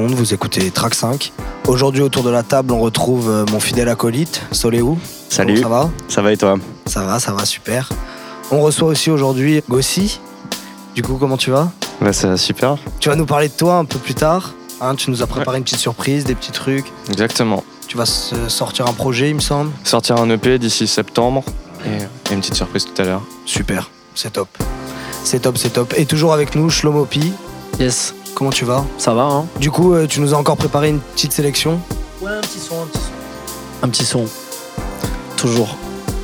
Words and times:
Monde, 0.00 0.12
vous 0.14 0.32
écoutez 0.32 0.70
Track 0.70 0.94
5. 0.94 1.32
Aujourd'hui 1.66 2.00
autour 2.02 2.22
de 2.22 2.30
la 2.30 2.42
table, 2.42 2.72
on 2.72 2.80
retrouve 2.80 3.28
euh, 3.28 3.44
mon 3.52 3.60
fidèle 3.60 3.88
acolyte, 3.88 4.40
Soléou. 4.50 4.98
Salut. 5.28 5.60
Comment 5.60 5.82
ça 5.82 5.84
va? 5.86 5.90
Ça 6.08 6.22
va 6.22 6.32
et 6.32 6.36
toi? 6.36 6.56
Ça 6.86 7.04
va, 7.04 7.20
ça 7.20 7.32
va 7.32 7.44
super. 7.44 7.90
On 8.50 8.60
reçoit 8.62 8.88
aussi 8.88 9.10
aujourd'hui 9.10 9.62
Gossi. 9.68 10.20
Du 10.94 11.02
coup, 11.02 11.16
comment 11.20 11.36
tu 11.36 11.50
vas? 11.50 11.70
Bah 12.00 12.12
ça 12.14 12.28
va 12.28 12.36
super. 12.38 12.78
Tu 12.98 13.10
vas 13.10 13.16
nous 13.16 13.26
parler 13.26 13.48
de 13.48 13.52
toi 13.52 13.74
un 13.76 13.84
peu 13.84 13.98
plus 13.98 14.14
tard. 14.14 14.54
hein, 14.80 14.94
tu 14.94 15.10
nous 15.10 15.22
as 15.22 15.26
préparé 15.26 15.58
une 15.58 15.64
petite 15.64 15.78
surprise, 15.78 16.24
des 16.24 16.34
petits 16.34 16.52
trucs. 16.52 16.86
Exactement. 17.10 17.62
Tu 17.86 17.96
vas 17.98 18.06
sortir 18.06 18.86
un 18.86 18.92
projet, 18.94 19.28
il 19.28 19.34
me 19.34 19.40
semble. 19.40 19.70
Sortir 19.84 20.16
un 20.16 20.30
EP 20.30 20.58
d'ici 20.58 20.86
septembre 20.86 21.44
et, 21.84 22.30
et 22.30 22.34
une 22.34 22.40
petite 22.40 22.54
surprise 22.54 22.86
tout 22.86 23.02
à 23.02 23.04
l'heure. 23.04 23.22
Super, 23.44 23.90
c'est 24.14 24.32
top. 24.32 24.48
C'est 25.24 25.40
top, 25.40 25.58
c'est 25.58 25.70
top. 25.74 25.92
Et 25.98 26.06
toujours 26.06 26.32
avec 26.32 26.54
nous, 26.54 26.70
Shlomo 26.70 27.04
Pi. 27.04 27.32
Yes, 27.78 28.14
Comment 28.34 28.50
tu 28.50 28.64
vas 28.64 28.84
ça 28.98 29.12
va, 29.14 29.22
hein 29.22 29.46
Du 29.58 29.70
coup, 29.70 29.94
euh, 29.94 30.06
tu 30.06 30.20
nous 30.20 30.32
as 30.34 30.36
encore 30.36 30.56
préparé 30.56 30.88
une 30.88 31.00
petite 31.00 31.32
sélection 31.32 31.80
Ouais, 32.22 32.30
un 32.32 32.40
petit 32.40 32.58
son, 32.58 32.74
un 32.82 32.86
petit 32.86 32.98
son. 32.98 33.08
Un 33.82 33.88
petit 33.88 34.04
son. 34.04 34.24
Toujours. 35.36 35.76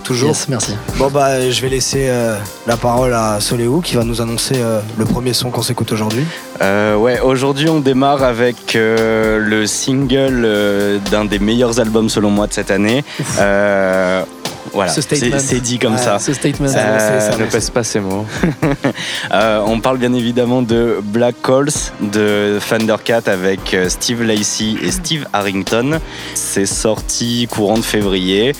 Toujours 0.05 0.29
Yes, 0.29 0.47
merci. 0.49 0.77
Bon 0.99 1.09
bah 1.11 1.51
je 1.51 1.61
vais 1.61 1.69
laisser 1.69 2.07
euh, 2.09 2.37
la 2.69 2.77
parole 2.77 3.13
à 3.13 3.41
Soléou 3.41 3.81
qui 3.81 3.97
va 3.97 4.05
nous 4.05 4.21
annoncer 4.23 4.55
euh, 4.57 4.79
le 4.97 5.05
premier 5.05 5.33
son 5.33 5.51
qu'on 5.51 5.63
s'écoute 5.63 5.91
aujourd'hui. 5.91 6.25
Euh, 6.63 6.95
Ouais, 6.95 7.19
aujourd'hui 7.19 7.69
on 7.69 7.81
démarre 7.81 8.23
avec 8.23 8.77
euh, 8.77 9.39
le 9.39 9.67
single 9.67 10.43
euh, 10.45 10.99
d'un 11.11 11.25
des 11.25 11.41
meilleurs 11.41 11.81
albums 11.81 12.09
selon 12.09 12.31
moi 12.31 12.47
de 12.47 12.53
cette 12.53 12.71
année. 12.71 13.05
Voilà, 14.77 14.93
Ce 14.93 15.01
c'est 15.01 15.17
statement. 15.17 15.39
c'est 15.41 15.61
dit 15.61 15.79
comme 15.79 15.95
Ouais, 15.95 16.01
ça. 16.01 16.19
Ce 16.19 16.33
statement. 16.33 16.69
Ça, 16.69 16.79
Euh, 16.81 17.31
ça, 17.33 17.37
ne 17.39 17.47
pèse 17.47 17.71
pas 17.71 17.83
ces 17.83 17.99
mots. 18.01 18.27
Euh, 19.33 19.61
on 19.67 19.81
parle 19.81 19.99
bien 19.99 20.13
évidemment 20.13 20.63
de 20.63 21.01
Black 21.03 21.37
Calls 21.43 21.71
de 22.01 22.59
Thundercat 22.69 23.23
avec 23.27 23.75
euh, 23.75 23.89
Steve 23.89 24.23
Lacey 24.23 24.75
et 24.83 24.91
Steve 24.93 25.27
Harrington. 25.33 25.99
C'est 26.35 26.67
sorti 26.67 27.49
courant 27.51 27.77
de 27.79 27.83
février 27.83 28.53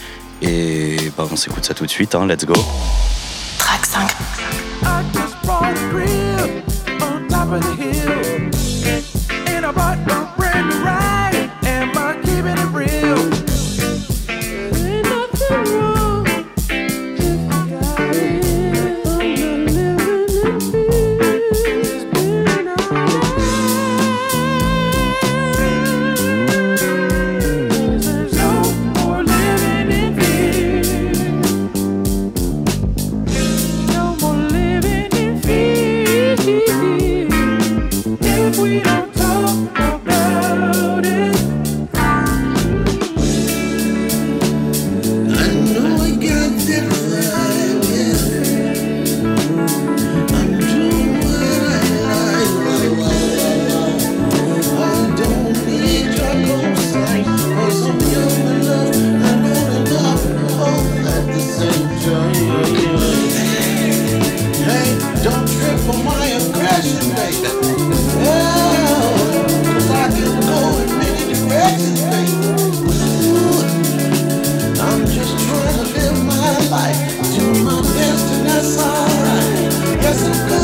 et 0.43 0.97
bah, 1.17 1.27
on 1.31 1.37
s'écoute 1.37 1.65
ça 1.65 1.75
tout 1.75 1.87
de 1.87 1.91
suite. 1.91 2.15
hein, 2.15 2.27
let's 2.27 2.45
go. 2.45 2.55
Track 3.59 3.85
5. 3.87 4.11
I 4.83 5.03
just 5.13 5.37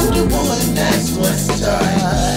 wonder 0.04 0.22
woman, 0.22 0.74
that's 0.74 1.12
what's 1.12 1.60
time. 1.60 2.31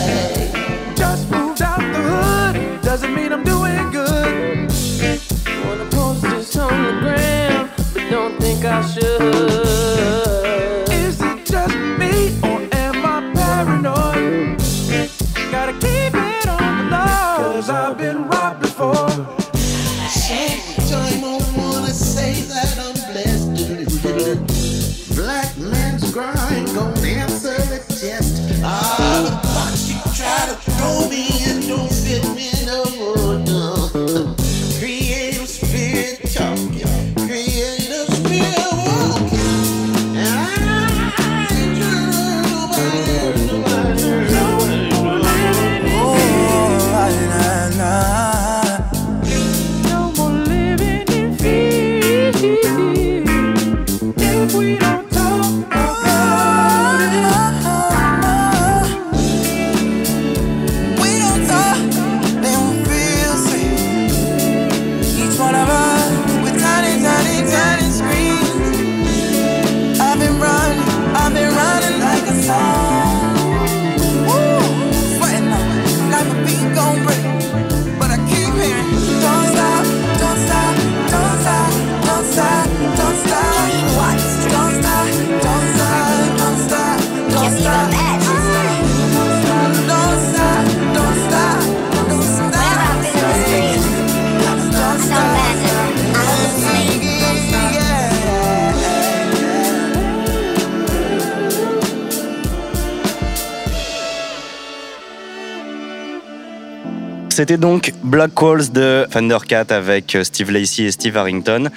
C'était 107.36 107.58
donc 107.58 107.92
Black 108.02 108.32
Calls 108.34 108.72
de 108.72 109.06
Thundercat 109.12 109.66
avec 109.72 110.16
euh, 110.16 110.24
Steve 110.24 110.52
Lacey 110.52 110.84
et 110.84 110.92
Steve 110.92 111.18
Harrington. 111.18 111.70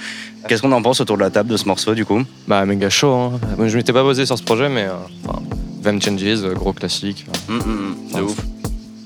Qu'est-ce 0.47 0.61
qu'on 0.61 0.71
en 0.71 0.81
pense 0.81 1.01
autour 1.01 1.17
de 1.17 1.21
la 1.21 1.29
table 1.29 1.49
de 1.49 1.57
ce 1.57 1.65
morceau 1.65 1.93
du 1.93 2.05
coup? 2.05 2.21
Bah 2.47 2.65
méga 2.65 2.89
chaud. 2.89 3.13
Hein. 3.13 3.31
Je 3.67 3.75
m'étais 3.75 3.91
pas 3.91 4.03
posé 4.03 4.25
sur 4.25 4.37
ce 4.37 4.43
projet, 4.43 4.69
mais 4.69 4.83
euh, 4.85 4.93
enfin, 5.27 5.41
Them 5.83 6.01
Changes, 6.01 6.21
euh, 6.45 6.53
gros 6.53 6.71
classique. 6.71 7.25
Hum, 7.49 7.93
De 8.15 8.21
ouf. 8.21 8.37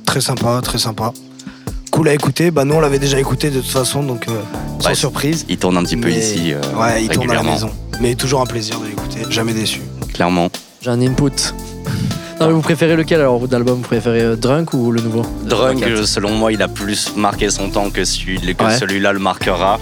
Très 0.05 0.21
sympa, 0.21 0.61
très 0.63 0.77
sympa. 0.77 1.11
Cool 1.89 2.09
à 2.09 2.13
écouter. 2.13 2.51
Bah 2.51 2.65
nous 2.65 2.75
on 2.75 2.81
l'avait 2.81 2.99
déjà 2.99 3.19
écouté 3.19 3.49
de 3.49 3.59
toute 3.59 3.71
façon 3.71 4.03
donc 4.03 4.27
euh, 4.27 4.39
sans 4.79 4.89
Ouais, 4.89 4.93
surprise. 4.93 5.47
Il 5.49 5.57
tourne 5.57 5.75
un 5.77 5.83
petit 5.83 5.97
peu 5.97 6.09
Mais- 6.09 6.19
ici. 6.19 6.53
euh, 6.53 6.61
ouais, 6.79 7.01
il 7.03 7.09
tourne 7.09 7.31
à 7.31 7.33
la 7.33 7.41
maison. 7.41 7.71
Mais 7.99 8.13
toujours 8.13 8.41
un 8.41 8.45
plaisir 8.45 8.79
de 8.79 8.85
l'écouter. 8.85 9.21
Jamais 9.31 9.53
déçu. 9.53 9.81
Clairement. 10.13 10.51
J'ai 10.81 10.91
un 10.91 11.01
input. 11.01 11.31
Non, 12.39 12.47
mais 12.47 12.53
vous 12.53 12.61
préférez 12.61 12.95
lequel 12.95 13.19
alors 13.21 13.47
d'album 13.47 13.75
Vous 13.75 13.81
préférez 13.87 14.21
euh, 14.21 14.35
Drunk 14.35 14.73
ou 14.73 14.91
le 14.91 15.01
nouveau 15.01 15.21
Drunk, 15.45 15.81
euh, 15.83 16.03
selon 16.05 16.31
moi, 16.31 16.51
il 16.51 16.61
a 16.61 16.67
plus 16.67 17.15
marqué 17.15 17.49
son 17.49 17.69
temps 17.69 17.89
que, 17.89 18.03
celui, 18.03 18.39
que 18.55 18.63
Ouais. 18.63 18.77
celui-là 18.77 19.13
le 19.13 19.19
marquera. 19.19 19.79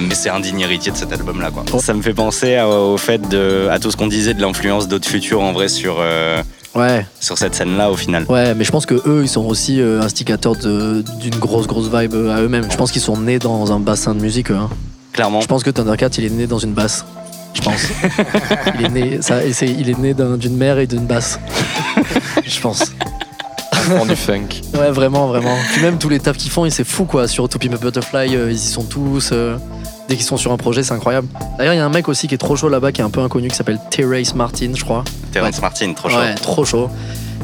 Mais 0.00 0.14
c'est 0.14 0.30
un 0.30 0.38
digne 0.38 0.60
héritier 0.60 0.92
de 0.92 0.96
cet 0.96 1.12
album-là. 1.12 1.50
quoi. 1.50 1.64
Oh. 1.72 1.78
Ça 1.80 1.92
me 1.92 2.02
fait 2.02 2.14
penser 2.14 2.54
à- 2.54 2.68
au 2.68 2.96
fait 2.96 3.28
de, 3.28 3.66
à 3.70 3.80
tout 3.80 3.90
ce 3.90 3.96
qu'on 3.96 4.06
disait 4.06 4.32
de 4.32 4.40
l'influence 4.40 4.86
d'autres 4.86 5.08
futurs 5.08 5.40
en 5.42 5.52
vrai 5.52 5.66
sur, 5.68 5.96
euh, 6.00 6.40
Ouais, 6.76 7.04
sur 7.18 7.36
cette 7.36 7.56
scène-là 7.56 7.90
au 7.90 7.96
final. 7.96 8.24
ouais, 8.28 8.54
mais 8.54 8.62
je 8.62 8.70
pense 8.70 8.86
que 8.86 8.94
eux, 8.94 9.22
ils 9.24 9.28
sont 9.28 9.44
aussi 9.44 9.80
euh, 9.80 10.00
instigateurs 10.00 10.54
de- 10.54 11.02
d'une 11.20 11.34
grosse, 11.34 11.66
grosse 11.66 11.86
vibe 11.92 12.14
à 12.14 12.40
eux-mêmes. 12.42 12.70
Je 12.70 12.76
pense 12.76 12.92
qu'ils 12.92 13.02
sont 13.02 13.16
nés 13.16 13.40
dans 13.40 13.72
un 13.72 13.80
bassin 13.80 14.14
de 14.14 14.20
musique. 14.20 14.52
eux, 14.52 14.56
hein. 14.56 14.70
Clairement. 15.12 15.40
Je 15.40 15.48
pense 15.48 15.64
que 15.64 15.70
Thundercat, 15.70 16.10
il 16.18 16.24
est 16.26 16.30
né 16.30 16.46
dans 16.46 16.58
une 16.60 16.72
basse. 16.74 17.04
Je 17.58 17.64
pense. 17.64 17.88
il 18.78 18.84
est 18.86 18.88
né, 18.88 19.18
ça, 19.22 19.40
il 19.44 19.90
est 19.90 19.98
né 19.98 20.14
d'une 20.14 20.56
mère 20.56 20.78
et 20.78 20.86
d'une 20.86 21.06
basse. 21.06 21.40
je 22.46 22.60
pense. 22.60 22.92
Enfant 23.72 24.06
du 24.06 24.16
funk. 24.16 24.48
Ouais, 24.74 24.90
vraiment, 24.90 25.26
vraiment. 25.28 25.56
Puis 25.72 25.82
même 25.82 25.98
tous 25.98 26.08
les 26.08 26.20
tafs 26.20 26.36
qu'ils 26.36 26.50
font, 26.50 26.64
et 26.66 26.70
c'est 26.70 26.84
fou 26.84 27.04
quoi. 27.04 27.26
Sur 27.26 27.48
To 27.48 27.58
Pimp 27.58 27.74
a 27.74 27.78
Butterfly, 27.78 28.36
euh, 28.36 28.50
ils 28.50 28.56
y 28.56 28.58
sont 28.58 28.84
tous. 28.84 29.30
euh, 29.32 29.56
dès 30.08 30.16
qu'ils 30.16 30.24
sont 30.24 30.36
sur 30.36 30.52
un 30.52 30.56
projet, 30.56 30.82
c'est 30.82 30.92
incroyable. 30.92 31.26
D'ailleurs, 31.58 31.74
il 31.74 31.78
y 31.78 31.80
a 31.80 31.84
un 31.86 31.90
mec 31.90 32.08
aussi 32.08 32.28
qui 32.28 32.34
est 32.34 32.38
trop 32.38 32.54
chaud 32.56 32.68
là-bas, 32.68 32.92
qui 32.92 33.00
est 33.00 33.04
un 33.04 33.10
peu 33.10 33.20
inconnu, 33.20 33.48
qui 33.48 33.56
s'appelle 33.56 33.80
Terrace 33.90 34.34
Martin, 34.34 34.70
je 34.74 34.84
crois. 34.84 35.04
Terrence 35.32 35.60
Martin, 35.60 35.92
trop 35.94 36.08
chaud. 36.08 36.18
Ouais, 36.18 36.34
trop 36.34 36.64
chaud. 36.64 36.90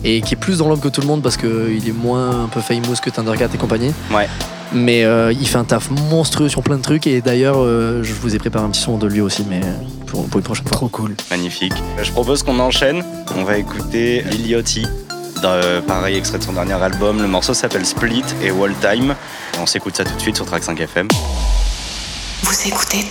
Et 0.05 0.21
qui 0.21 0.35
est 0.35 0.37
plus 0.39 0.59
dans 0.59 0.69
l'ombre 0.69 0.83
que 0.83 0.89
tout 0.89 1.01
le 1.01 1.07
monde 1.07 1.23
parce 1.23 1.39
qu'il 1.39 1.89
est 1.89 1.93
moins 1.99 2.45
un 2.45 2.49
peu 2.49 2.61
famous 2.61 2.97
que 3.03 3.09
Thundercat 3.09 3.49
et 3.55 3.57
compagnie. 3.59 3.93
Ouais. 4.13 4.29
Mais 4.75 5.05
euh, 5.05 5.33
il 5.33 5.47
fait 5.47 5.57
un 5.57 5.65
taf 5.65 5.89
monstrueux 6.11 6.49
sur 6.51 6.63
plein 6.63 6.77
de 6.77 6.83
trucs. 6.83 7.07
Et 7.07 7.23
d'ailleurs, 7.23 7.57
euh, 7.59 8.03
je 8.03 8.13
vous 8.13 8.35
ai 8.35 8.39
préparé 8.39 8.67
un 8.67 8.69
petit 8.69 8.83
son 8.83 8.99
de 8.99 9.07
lui 9.07 9.23
aussi, 9.23 9.47
mais 9.49 9.61
pour, 10.15 10.29
pour 10.29 10.39
une 10.39 10.45
prochaine 10.45 10.67
fois. 10.67 10.77
Trop 10.77 10.89
cool. 10.89 11.17
Magnifique. 11.31 11.75
Je 12.03 12.11
propose 12.13 12.43
qu'on 12.43 12.59
enchaîne. 12.61 13.05
On 13.37 13.45
va 13.45 13.59
écouter 13.59 14.23
Lil 14.23 14.47
Yachty. 14.47 14.87
Euh, 15.43 15.83
pareil, 15.83 16.17
extrait 16.17 16.39
de 16.39 16.45
son 16.45 16.55
dernier 16.55 16.75
album. 16.75 17.21
Le 17.21 17.29
morceau 17.29 17.53
s'appelle 17.53 17.85
Split 17.85 18.25
et 18.43 18.51
Wall 18.51 18.75
Time. 18.81 19.15
On 19.61 19.67
s'écoute 19.67 19.97
ça 19.97 20.05
tout 20.05 20.15
de 20.15 20.21
suite 20.21 20.37
sur 20.37 20.47
Track 20.47 20.63
5 20.63 20.81
FM. 20.81 21.09
Vous 22.45 22.69
écoutez 22.69 23.05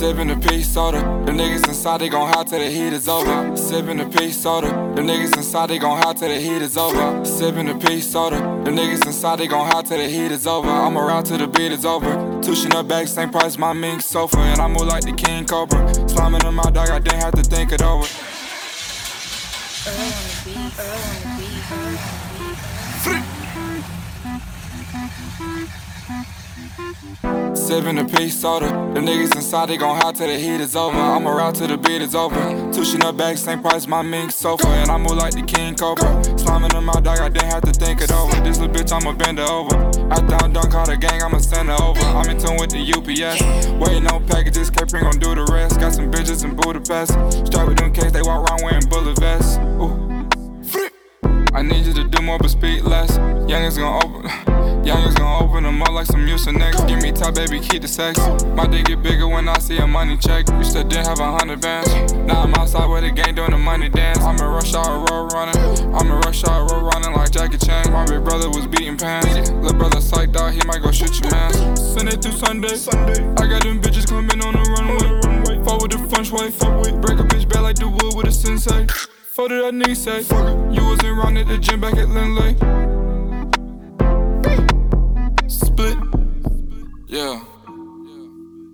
Sipping 0.00 0.30
a 0.30 0.36
peach 0.38 0.64
soda, 0.64 1.00
the 1.26 1.32
niggas 1.32 1.68
inside 1.68 2.00
they 2.00 2.08
gon' 2.08 2.32
howl 2.32 2.42
till 2.42 2.58
the 2.58 2.70
heat 2.70 2.94
is 2.94 3.06
over. 3.06 3.54
Sipping 3.54 4.00
a 4.00 4.08
peach 4.08 4.32
soda, 4.32 4.68
the 4.96 5.02
niggas 5.02 5.36
inside 5.36 5.68
they 5.68 5.78
gon' 5.78 6.00
howl 6.00 6.14
till 6.14 6.30
the 6.30 6.40
heat 6.40 6.62
is 6.62 6.78
over. 6.78 7.22
Sipping 7.22 7.68
a 7.68 7.76
peach 7.76 8.04
soda, 8.04 8.36
the 8.64 8.70
niggas 8.70 9.04
inside 9.04 9.40
they 9.40 9.46
gon' 9.46 9.70
howl 9.70 9.82
till 9.82 9.98
the 9.98 10.08
heat 10.08 10.32
is 10.32 10.46
over. 10.46 10.70
I'm 10.70 10.96
around 10.96 11.24
till 11.24 11.36
the 11.36 11.46
beat 11.46 11.72
is 11.72 11.84
over. 11.84 12.08
Tushin 12.40 12.74
up 12.74 12.88
back, 12.88 13.08
same 13.08 13.28
price 13.28 13.58
my 13.58 13.74
mink 13.74 14.00
sofa, 14.00 14.38
and 14.38 14.58
I 14.58 14.68
move 14.68 14.88
like 14.88 15.04
the 15.04 15.12
king 15.12 15.44
cobra. 15.44 15.92
Slamming 16.08 16.46
in 16.46 16.54
my 16.54 16.70
dog, 16.70 16.88
I 16.88 16.98
didn't 16.98 17.20
have 17.20 17.34
to 17.34 17.42
think 17.42 17.70
it 17.70 17.82
over. 17.82 18.06
Sipping 27.54 27.98
a 27.98 28.04
peach 28.04 28.32
soda. 28.32 28.66
The 28.92 29.00
niggas 29.00 29.34
inside, 29.34 29.70
they 29.70 29.78
gon' 29.78 29.96
howl 29.96 30.12
till 30.12 30.26
the 30.26 30.38
heat 30.38 30.60
is 30.60 30.76
over. 30.76 30.98
I'm 30.98 31.26
around 31.26 31.54
till 31.54 31.68
the 31.68 31.78
beat 31.78 32.02
is 32.02 32.14
over. 32.14 32.36
Tushin 32.72 33.02
up 33.02 33.16
back, 33.16 33.38
same 33.38 33.62
price, 33.62 33.86
my 33.86 34.02
mink 34.02 34.32
sofa. 34.32 34.66
And 34.68 34.90
I 34.90 34.98
move 34.98 35.16
like 35.16 35.32
the 35.32 35.42
king 35.42 35.76
cobra. 35.76 36.22
Slamming 36.38 36.76
in 36.76 36.84
my 36.84 37.00
dog, 37.00 37.20
I 37.20 37.30
didn't 37.30 37.48
have 37.48 37.62
to 37.62 37.72
think 37.72 38.02
it 38.02 38.12
over. 38.12 38.38
This 38.42 38.58
little 38.58 38.74
bitch, 38.74 38.92
I'ma 38.92 39.12
bend 39.12 39.38
her 39.38 39.44
over. 39.44 39.76
After 40.12 40.34
I'm 40.44 40.52
done, 40.52 40.70
call 40.70 40.84
the 40.84 40.98
gang, 40.98 41.22
I'ma 41.22 41.38
send 41.38 41.70
her 41.70 41.82
over. 41.82 42.00
I'm 42.00 42.28
in 42.28 42.38
tune 42.38 42.58
with 42.58 42.70
the 42.70 42.82
UPS. 42.82 43.68
Waiting 43.80 44.06
on 44.08 44.26
packages, 44.26 44.68
Capri 44.68 45.00
gon' 45.00 45.18
do 45.18 45.34
the 45.34 45.44
rest. 45.50 45.80
Got 45.80 45.94
some 45.94 46.10
bitches 46.10 46.44
in 46.44 46.54
Budapest. 46.54 47.12
Straight 47.46 47.66
with 47.66 47.78
them 47.78 47.94
cats, 47.94 48.12
they 48.12 48.22
walk 48.22 48.46
around 48.46 48.62
wearing 48.62 48.86
bullet 48.88 49.18
vests. 49.18 49.56
Ooh. 49.80 50.10
I 51.52 51.62
need 51.62 51.86
you 51.86 51.94
to 51.94 52.04
do 52.04 52.22
more 52.22 52.38
but 52.38 52.50
speak 52.50 52.84
less. 52.84 53.16
Youngins 53.48 53.78
gon' 53.78 54.04
open, 54.04 54.30
youngins 54.90 55.14
gon' 55.16 55.42
open 55.42 55.62
them 55.62 55.82
up 55.82 55.90
like 55.90 56.06
some 56.06 56.26
Mucinex. 56.26 56.86
Give 56.88 57.00
me 57.00 57.12
top, 57.12 57.34
baby, 57.34 57.60
keep 57.60 57.82
the 57.82 57.88
sex. 57.88 58.18
My 58.56 58.66
dick 58.66 58.86
get 58.86 59.02
bigger 59.02 59.28
when 59.28 59.48
I 59.48 59.58
see 59.58 59.78
a 59.78 59.86
money 59.86 60.16
check. 60.16 60.48
Used 60.58 60.72
to 60.72 60.82
didn't 60.82 61.06
have 61.06 61.20
a 61.20 61.30
hundred 61.38 61.60
bands. 61.60 62.12
Now 62.26 62.42
I'm 62.42 62.54
outside 62.54 62.86
with 62.86 63.02
the 63.02 63.10
gang 63.10 63.34
doing 63.34 63.52
the 63.52 63.58
money 63.58 63.88
dance. 63.88 64.18
I'm 64.18 64.36
in 64.36 64.44
rush 64.44 64.74
hour 64.74 64.98
road 65.06 65.32
running. 65.32 65.56
I'm 65.94 66.06
in 66.06 66.18
rush 66.26 66.44
hour 66.44 66.66
road 66.66 66.92
running 66.92 67.12
like 67.14 67.30
Jackie 67.30 67.58
Chan. 67.58 67.92
My 67.92 68.04
big 68.06 68.24
brother 68.24 68.48
was 68.48 68.66
beating 68.66 68.96
pants. 68.96 69.50
Little 69.50 69.78
brother 69.78 69.98
psyched 69.98 70.36
out, 70.36 70.52
he 70.52 70.60
might 70.66 70.82
go 70.82 70.90
shoot 70.90 71.14
your 71.20 71.30
man. 71.30 71.76
Sunday 71.76 72.16
through 72.16 72.32
Sunday. 72.32 72.74
Sunday. 72.74 73.22
I 73.38 73.46
got 73.46 73.62
them 73.62 73.80
bitches 73.80 74.08
coming 74.08 74.42
on 74.42 74.54
the 74.54 74.64
runway. 74.74 75.62
Forward 75.64 75.92
the 75.92 75.98
front 76.10 76.32
way. 76.32 76.50
Break 77.00 77.18
a 77.20 77.24
bitch 77.24 77.48
bad 77.48 77.60
like 77.60 77.76
the 77.76 77.88
wood 77.88 78.16
with 78.16 78.26
a 78.26 78.32
sensei. 78.32 78.86
Fuck 78.88 79.50
did 79.50 79.62
that 79.62 79.74
nigga 79.74 79.96
say? 79.96 80.20
You 80.74 80.82
wasn't 80.84 81.16
round 81.16 81.38
at 81.38 81.46
the 81.46 81.58
gym 81.58 81.80
back 81.80 81.94
at 81.94 82.08
Lindley. 82.08 82.99
Split. 85.50 85.98
Yeah. 87.08 87.42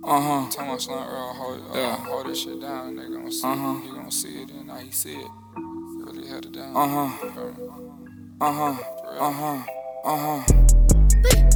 Uh 0.03 0.21
huh. 0.21 0.49
Tell 0.51 0.65
my 0.67 0.77
slant 0.77 1.09
real 1.09 1.33
hold, 1.33 1.59
uh, 1.71 1.75
yeah. 1.75 1.95
hold 2.05 2.27
this 2.27 2.43
shit 2.43 2.61
down. 2.61 2.95
They 2.95 3.09
gonna 3.09 3.31
see 3.31 3.47
uh-huh. 3.47 3.77
it. 3.77 3.83
He 3.83 3.89
gonna 3.89 4.11
see 4.11 4.41
it, 4.43 4.51
and 4.51 4.67
now 4.67 4.75
he 4.75 4.91
see 4.91 5.15
it. 5.15 5.31
Really 5.55 6.27
had 6.27 6.45
it 6.45 6.51
down. 6.51 6.77
Uh 6.77 6.87
huh. 6.87 7.29
Uh 8.39 8.51
huh. 8.53 8.75
Uh 9.19 9.31
huh. 9.31 9.63
Uh 10.05 10.17
huh. 10.17 10.53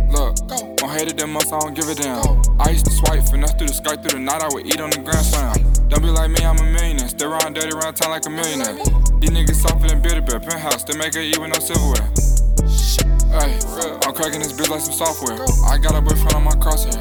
Look, 0.09 0.35
don't 0.77 0.89
hate 0.89 1.09
it 1.09 1.17
that 1.17 1.27
much, 1.27 1.45
I 1.53 1.59
don't 1.59 1.75
give 1.75 1.87
a 1.87 1.93
damn. 1.93 2.41
I 2.59 2.71
used 2.71 2.85
to 2.85 2.91
swipe, 2.91 3.23
finesse 3.29 3.53
through 3.53 3.67
the 3.67 3.73
sky 3.73 3.95
through 3.97 4.17
the 4.17 4.25
night, 4.25 4.41
I 4.41 4.49
would 4.51 4.65
eat 4.65 4.81
on 4.81 4.89
the 4.89 4.97
grand 4.97 5.23
slam. 5.23 5.53
Don't 5.87 6.01
be 6.01 6.09
like 6.09 6.31
me, 6.31 6.43
I'm 6.43 6.57
a 6.57 6.63
millionaire. 6.63 7.07
Stay 7.07 7.25
around 7.25 7.53
dirty 7.53 7.69
around 7.77 7.93
town 7.93 8.09
like 8.09 8.25
a 8.25 8.29
millionaire. 8.29 8.73
These 9.21 9.29
niggas 9.29 9.61
softer 9.61 9.87
than 9.87 10.01
Bear, 10.01 10.39
penthouse, 10.39 10.83
they 10.83 10.97
make 10.97 11.15
it 11.15 11.21
eat 11.21 11.37
with 11.37 11.53
no 11.53 11.59
silverware. 11.59 12.40
Hey, 13.31 13.57
I'm 14.03 14.13
cracking 14.13 14.41
this 14.41 14.51
bitch 14.51 14.67
like 14.69 14.81
some 14.81 14.91
software. 14.91 15.39
I 15.65 15.77
got 15.77 15.95
a 15.95 16.01
boyfriend 16.01 16.33
on 16.33 16.43
my 16.43 16.51
crosshair. 16.51 16.99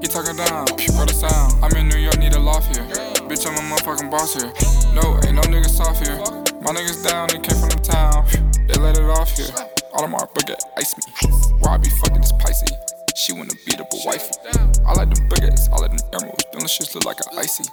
He 0.00 0.06
talking 0.06 0.36
down, 0.36 0.66
for 0.66 1.06
the 1.06 1.12
sound. 1.12 1.58
I'm 1.64 1.76
in 1.76 1.88
New 1.88 1.98
York, 1.98 2.18
need 2.18 2.34
a 2.34 2.38
loft 2.38 2.76
here. 2.76 2.86
Bitch, 3.26 3.44
I'm 3.46 3.58
a 3.58 3.74
motherfucking 3.74 4.08
boss 4.08 4.34
here. 4.34 4.52
No, 4.94 5.18
ain't 5.26 5.34
no 5.34 5.42
niggas 5.42 5.70
soft 5.70 6.06
here. 6.06 6.18
My 6.62 6.70
niggas 6.70 7.02
down, 7.02 7.28
they 7.28 7.40
came 7.40 7.58
from 7.58 7.70
the 7.70 7.82
town. 7.82 8.24
They 8.68 8.78
let 8.80 8.96
it 8.96 9.10
off 9.10 9.36
here. 9.36 9.46
Audemars 9.94 10.32
Boogie, 10.32 10.54
ice 10.76 10.96
me. 10.96 11.58
Where 11.58 11.72
I 11.72 11.78
be 11.78 11.90
fucking 11.90 12.20
this 12.20 12.32
Pisces. 12.32 12.91
She 13.14 13.32
wanna 13.32 13.52
beat 13.66 13.78
up 13.80 13.92
a 13.92 13.96
wifey. 14.06 14.32
I 14.86 14.94
like 14.94 15.14
them 15.14 15.28
baguettes, 15.28 15.68
I 15.70 15.76
like 15.76 15.90
them 15.90 16.00
emeralds. 16.14 16.44
Them 16.52 16.62
shits 16.62 16.94
look 16.94 17.04
like 17.04 17.18
an 17.20 17.38
icy. 17.38 17.64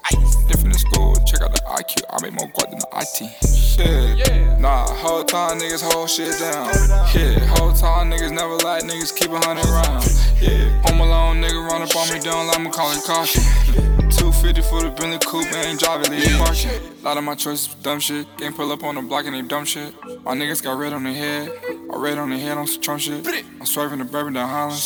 Different 0.47 0.73
in 0.73 0.79
school, 0.79 1.15
check 1.25 1.41
out 1.41 1.53
the 1.53 1.61
IQ. 1.61 2.03
I 2.09 2.21
make 2.21 2.33
more 2.33 2.47
guap 2.49 2.69
than 2.69 2.79
the 2.79 2.87
IT. 2.99 3.45
Shit, 3.47 4.59
nah, 4.59 4.87
whole 4.87 5.23
time 5.23 5.59
niggas 5.59 5.81
hold 5.81 6.09
shit 6.09 6.37
down. 6.39 6.67
Yeah, 7.15 7.39
whole 7.55 7.71
time 7.73 8.11
niggas 8.11 8.31
never 8.31 8.57
like 8.57 8.83
niggas 8.83 9.15
keep 9.15 9.31
a 9.31 9.39
hundred 9.39 9.65
rounds. 9.65 10.29
Yeah, 10.41 10.81
home 10.83 10.99
alone 10.99 11.41
nigga 11.41 11.69
run 11.69 11.81
up 11.81 11.95
on 11.95 12.11
me, 12.13 12.19
don't 12.19 12.47
like 12.47 12.61
me 12.61 12.69
call 12.69 12.91
it 12.91 13.03
caution. 13.03 13.88
250 14.09 14.61
for 14.61 14.81
the 14.81 14.89
Bentley 14.89 15.19
coupe, 15.19 15.53
ain't 15.53 15.79
driving, 15.79 16.11
leave 16.11 16.37
parking. 16.37 17.03
Lot 17.03 17.17
of 17.17 17.23
my 17.23 17.35
choices 17.35 17.73
dumb 17.75 17.99
shit. 17.99 18.25
Can't 18.37 18.55
pull 18.55 18.71
up 18.71 18.83
on 18.83 18.95
the 18.95 19.01
block 19.01 19.25
and 19.25 19.35
they 19.35 19.41
dumb 19.41 19.65
shit. 19.65 19.93
My 20.23 20.35
niggas 20.35 20.63
got 20.63 20.77
red 20.77 20.93
on 20.93 21.03
their 21.03 21.13
head. 21.13 21.51
I 21.91 21.97
red 21.97 22.17
on 22.17 22.29
their 22.29 22.39
head 22.39 22.57
on 22.57 22.67
some 22.67 22.81
Trump 22.81 23.01
shit. 23.01 23.25
I'm 23.59 23.65
swerving 23.65 23.99
the 23.99 24.05
bourbon 24.05 24.33
down 24.33 24.49
Holland. 24.49 24.79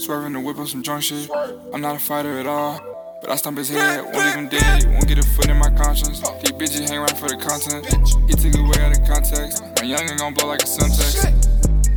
Swerving 0.00 0.32
the 0.32 0.40
whip 0.40 0.58
on 0.58 0.66
some 0.66 0.82
drunk 0.82 1.02
shit. 1.02 1.30
I'm 1.72 1.80
not 1.80 1.96
a 1.96 1.98
fighter 1.98 2.38
at 2.38 2.46
all. 2.46 2.80
But 3.20 3.30
I 3.30 3.36
stomp 3.36 3.58
his 3.58 3.68
head, 3.68 4.04
won't 4.04 4.16
leave 4.16 4.34
him 4.34 4.48
dead, 4.48 4.84
won't 4.92 5.08
get 5.08 5.18
a 5.18 5.22
foot 5.22 5.48
in 5.50 5.56
my 5.56 5.70
conscience. 5.70 6.20
These 6.20 6.52
bitches 6.52 6.88
hang 6.88 6.98
around 6.98 7.18
for 7.18 7.28
the 7.28 7.36
content. 7.36 7.84
He 8.28 8.34
took 8.34 8.54
it 8.54 8.62
way 8.62 8.84
out 8.84 8.96
of 8.96 9.04
context. 9.08 9.62
My 9.62 9.82
youngin' 9.82 10.18
gon' 10.18 10.34
blow 10.34 10.46
like 10.46 10.62
a 10.62 10.66
Semtex. 10.66 11.48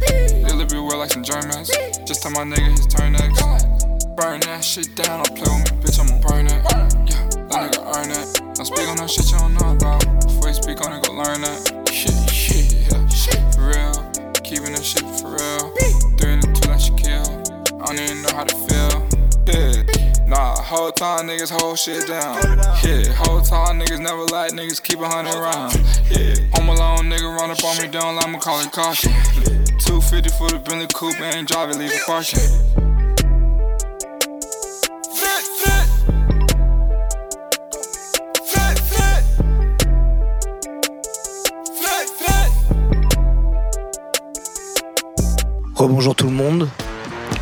They 0.02 0.78
it 0.78 0.82
well 0.82 0.98
like 0.98 1.12
some 1.12 1.24
Germans. 1.24 1.70
Just 2.06 2.24
tell 2.24 2.32
my 2.32 2.44
nigga 2.44 2.72
his 2.72 2.88
turn 2.88 3.14
next. 3.14 3.71
Burn 4.16 4.42
that 4.42 4.64
shit 4.64 4.94
down, 4.96 5.24
don't 5.24 5.38
play 5.38 5.48
with 5.48 5.72
me, 5.72 5.78
bitch, 5.80 6.00
I'm 6.00 6.08
gon' 6.08 6.22
burn 6.22 6.46
it. 6.48 6.62
Yeah, 6.68 7.24
that 7.48 7.72
nigga 7.72 7.96
earn 7.96 8.12
it. 8.12 8.56
Don't 8.56 8.66
speak 8.66 8.88
on 8.90 8.98
no 8.98 9.08
shit 9.08 9.32
you 9.32 9.40
don't 9.40 9.54
know 9.56 9.72
about. 9.72 10.04
Before 10.28 10.50
you 10.50 10.54
speak 10.54 10.82
on 10.86 10.92
it, 10.92 11.08
go 11.08 11.14
learn 11.14 11.42
that. 11.42 11.88
Shit, 11.88 12.12
shit, 12.30 12.92
yeah, 12.92 13.00
for 13.56 13.72
real. 13.72 13.96
Keeping 14.44 14.74
that 14.76 14.84
shit 14.84 15.08
for 15.16 15.40
real. 15.40 15.72
Three 16.20 16.34
and 16.34 16.44
two, 16.44 16.52
two 16.52 16.68
like 16.68 16.84
kill. 17.00 17.24
I 17.80 17.86
don't 17.88 18.00
even 18.04 18.22
know 18.22 18.36
how 18.36 18.44
to 18.44 18.56
feel. 18.68 19.00
Yeah. 19.48 20.02
Nah, 20.28 20.56
whole 20.60 20.92
time 20.92 21.28
niggas 21.28 21.52
hold 21.52 21.80
shit 21.80 22.08
down. 22.08 22.36
Yeah, 22.84 23.16
whole 23.16 23.42
time 23.42 23.80
niggas 23.80 24.00
never 24.00 24.24
like 24.28 24.52
niggas 24.52 24.84
keep 24.84 25.00
a 25.00 25.08
hundred 25.08 25.40
round. 25.40 25.76
Yeah, 26.12 26.36
home 26.56 26.70
alone 26.70 27.08
nigga 27.08 27.32
run 27.40 27.52
up 27.52 27.64
on 27.64 27.78
me, 27.80 27.88
let 27.88 28.30
me 28.30 28.40
call 28.40 28.60
it 28.60 28.72
caution. 28.72 29.12
250 29.80 30.30
for 30.36 30.50
the 30.50 30.60
Bentley 30.60 30.88
coupe, 30.94 31.20
ain't 31.20 31.48
driving, 31.48 31.80
leave 31.80 31.92
it 31.92 32.02
parking. 32.06 32.81
Rebonjour 45.82 46.14
tout 46.14 46.28
le 46.28 46.34
monde. 46.34 46.68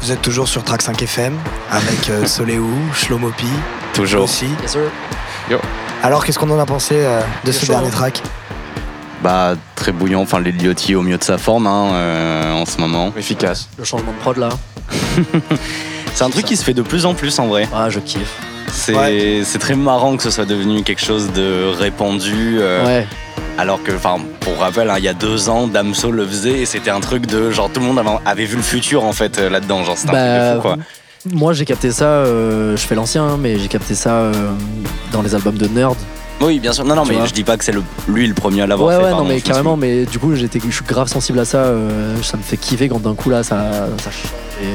Vous 0.01 0.13
êtes 0.13 0.21
toujours 0.21 0.47
sur 0.47 0.63
Track 0.63 0.81
5 0.81 1.01
FM 1.01 1.33
avec 1.71 2.09
euh, 2.09 2.25
Soleou, 2.25 2.69
Shlomopi 2.93 3.45
Toujours. 3.93 4.23
aussi. 4.23 4.45
Yes, 4.61 4.71
sir. 4.71 5.59
Alors 6.03 6.23
qu'est-ce 6.23 6.39
qu'on 6.39 6.49
en 6.49 6.57
a 6.57 6.65
pensé 6.65 6.95
euh, 6.99 7.19
de 7.43 7.51
ce 7.51 7.65
chaud, 7.65 7.73
dernier 7.73 7.89
track? 7.89 8.23
Bah, 9.21 9.55
très 9.75 9.91
bouillant. 9.91 10.21
Enfin, 10.21 10.41
Yachty 10.41 10.95
au 10.95 11.01
mieux 11.01 11.17
de 11.17 11.23
sa 11.25 11.37
forme 11.37 11.67
hein, 11.67 11.91
euh, 11.95 12.53
en 12.53 12.65
ce 12.65 12.77
moment. 12.79 13.11
Efficace. 13.17 13.67
Le 13.77 13.83
changement 13.83 14.13
de 14.13 14.17
prod 14.19 14.37
là. 14.37 14.47
C'est 16.13 16.23
un 16.23 16.29
truc 16.29 16.45
qui 16.45 16.55
se 16.55 16.63
fait 16.63 16.73
de 16.73 16.81
plus 16.81 17.05
en 17.05 17.13
plus 17.15 17.37
en 17.39 17.47
vrai. 17.47 17.67
Ah, 17.75 17.89
je 17.89 17.99
kiffe. 17.99 18.37
C'est 18.71 18.95
Ouais. 18.95 19.41
c'est 19.43 19.59
très 19.59 19.75
marrant 19.75 20.15
que 20.15 20.23
ce 20.23 20.29
soit 20.29 20.45
devenu 20.45 20.83
quelque 20.83 21.03
chose 21.03 21.33
de 21.33 21.73
répandu. 21.77 22.59
euh, 22.61 22.85
Ouais. 22.85 23.07
Alors 23.59 23.83
que, 23.83 23.91
enfin, 23.91 24.15
pour 24.39 24.57
rappel, 24.59 24.89
hein, 24.89 24.95
il 24.99 25.03
y 25.03 25.09
a 25.09 25.13
deux 25.13 25.49
ans, 25.49 25.67
Damso 25.67 26.11
le 26.11 26.25
faisait 26.25 26.59
et 26.61 26.65
c'était 26.65 26.91
un 26.91 27.01
truc 27.01 27.25
de 27.25 27.51
genre 27.51 27.69
tout 27.69 27.81
le 27.81 27.87
monde 27.87 28.01
avait, 28.25 28.45
vu 28.45 28.55
le 28.55 28.61
futur 28.61 29.03
en 29.03 29.11
fait 29.11 29.37
euh, 29.37 29.49
là-dedans. 29.49 29.83
Genre, 29.83 29.97
c'était 29.97 30.15
un 30.15 30.39
truc 30.39 30.49
de 30.49 30.55
fou 30.55 30.61
quoi. 30.61 30.77
Moi, 31.33 31.51
j'ai 31.51 31.65
capté 31.65 31.91
ça, 31.91 32.05
euh, 32.05 32.77
je 32.77 32.81
fais 32.87 32.95
l'ancien, 32.95 33.23
hein, 33.25 33.37
mais 33.37 33.59
j'ai 33.59 33.67
capté 33.67 33.95
ça 33.95 34.11
euh, 34.11 34.31
dans 35.11 35.21
les 35.21 35.35
albums 35.35 35.57
de 35.57 35.67
Nerd. 35.67 35.97
Oui, 36.39 36.59
bien 36.59 36.71
sûr. 36.71 36.85
Non, 36.85 36.95
non, 36.95 37.03
Tu 37.03 37.11
mais 37.11 37.27
je 37.27 37.33
dis 37.33 37.43
pas 37.43 37.57
que 37.57 37.65
c'est 37.65 37.73
le- 37.73 37.83
lui 38.07 38.25
le 38.25 38.33
premier 38.33 38.61
à 38.61 38.67
l'avoir 38.67 38.87
Ouais, 38.87 38.95
fait. 38.95 39.03
ouais, 39.03 39.09
pardon, 39.09 39.25
non, 39.25 39.29
mais 39.29 39.41
carrément, 39.41 39.75
mais 39.75 40.05
du 40.05 40.17
coup, 40.19 40.33
j'étais, 40.35 40.61
je 40.65 40.73
suis 40.73 40.85
grave 40.85 41.09
sensible 41.09 41.39
à 41.39 41.43
ça. 41.45 41.57
euh, 41.57 42.15
ça 42.23 42.37
me 42.37 42.41
fait 42.43 42.55
kiffer 42.55 42.87
quand 42.87 43.01
d'un 43.01 43.13
coup, 43.15 43.29
là, 43.29 43.43
ça, 43.43 43.57
ça 44.01 44.09
change 44.09 44.31
et 44.63 44.67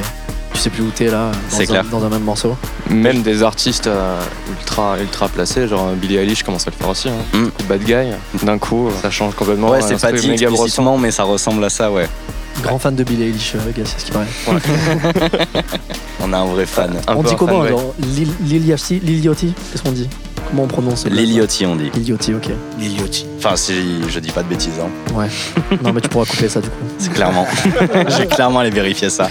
tu 0.55 0.61
sais 0.61 0.69
plus 0.69 0.83
où 0.83 0.89
t'es 0.89 1.05
là, 1.05 1.31
dans, 1.31 1.57
C'est 1.57 1.63
un, 1.63 1.65
clair. 1.65 1.83
dans 1.91 2.03
un 2.03 2.09
même 2.09 2.23
morceau. 2.23 2.55
Même 2.89 3.21
des 3.21 3.43
artistes 3.43 3.87
euh, 3.87 4.19
ultra, 4.49 4.97
ultra 4.99 5.27
placés, 5.27 5.67
genre 5.67 5.91
Billie 5.91 6.15
Eilish 6.17 6.43
commence 6.43 6.65
à 6.67 6.71
le 6.71 6.77
faire 6.77 6.89
aussi. 6.89 7.09
Hein. 7.09 7.37
Mm. 7.37 7.47
Bad 7.67 7.83
Guy, 7.83 8.45
d'un 8.45 8.57
coup, 8.57 8.89
ça 9.01 9.11
change 9.11 9.35
complètement. 9.35 9.69
Ouais, 9.69 9.83
un 9.83 9.87
c'est 9.87 9.99
pas 9.99 10.11
dit 10.13 10.31
explicitement, 10.31 10.97
mais 10.97 11.11
ça 11.11 11.23
ressemble 11.23 11.63
à 11.65 11.69
ça, 11.69 11.91
ouais. 11.91 12.07
Grand 12.63 12.79
fan 12.79 12.95
de 12.95 13.03
Billie 13.03 13.23
Eilish, 13.23 13.55
euh, 13.55 13.71
gars, 13.75 13.83
c'est 13.85 13.99
ce 13.99 14.05
qui 14.05 14.11
paraît. 14.11 14.27
On 16.23 16.31
a 16.33 16.37
un 16.37 16.45
vrai 16.45 16.65
fan. 16.65 16.95
Un 17.07 17.15
on 17.15 17.23
dit 17.23 17.35
comment 17.35 17.67
genre, 17.67 17.93
Lil- 17.99 18.33
Liliotti 18.41 19.53
Qu'est-ce 19.71 19.83
qu'on 19.83 19.91
dit? 19.91 20.09
Comment 20.49 20.63
on 20.63 20.67
prononce 20.67 21.05
le- 21.05 21.15
Liliotti, 21.15 21.65
on 21.65 21.75
dit. 21.75 21.89
Liliotti, 21.93 22.33
ok. 22.33 22.49
Liliotti. 22.79 23.25
Enfin, 23.39 23.55
si 23.55 23.73
je 24.07 24.19
dis 24.19 24.31
pas 24.31 24.43
de 24.43 24.47
bêtises, 24.47 24.79
hein. 24.81 24.89
Ouais. 25.15 25.27
non, 25.83 25.91
mais 25.93 26.01
tu 26.01 26.09
pourras 26.09 26.25
couper 26.25 26.47
ça 26.49 26.61
du 26.61 26.69
coup. 26.69 26.75
C'est 26.97 27.11
clairement. 27.13 27.45
J'ai 28.17 28.25
clairement 28.27 28.59
allé 28.59 28.69
vérifier 28.69 29.09
ça. 29.09 29.27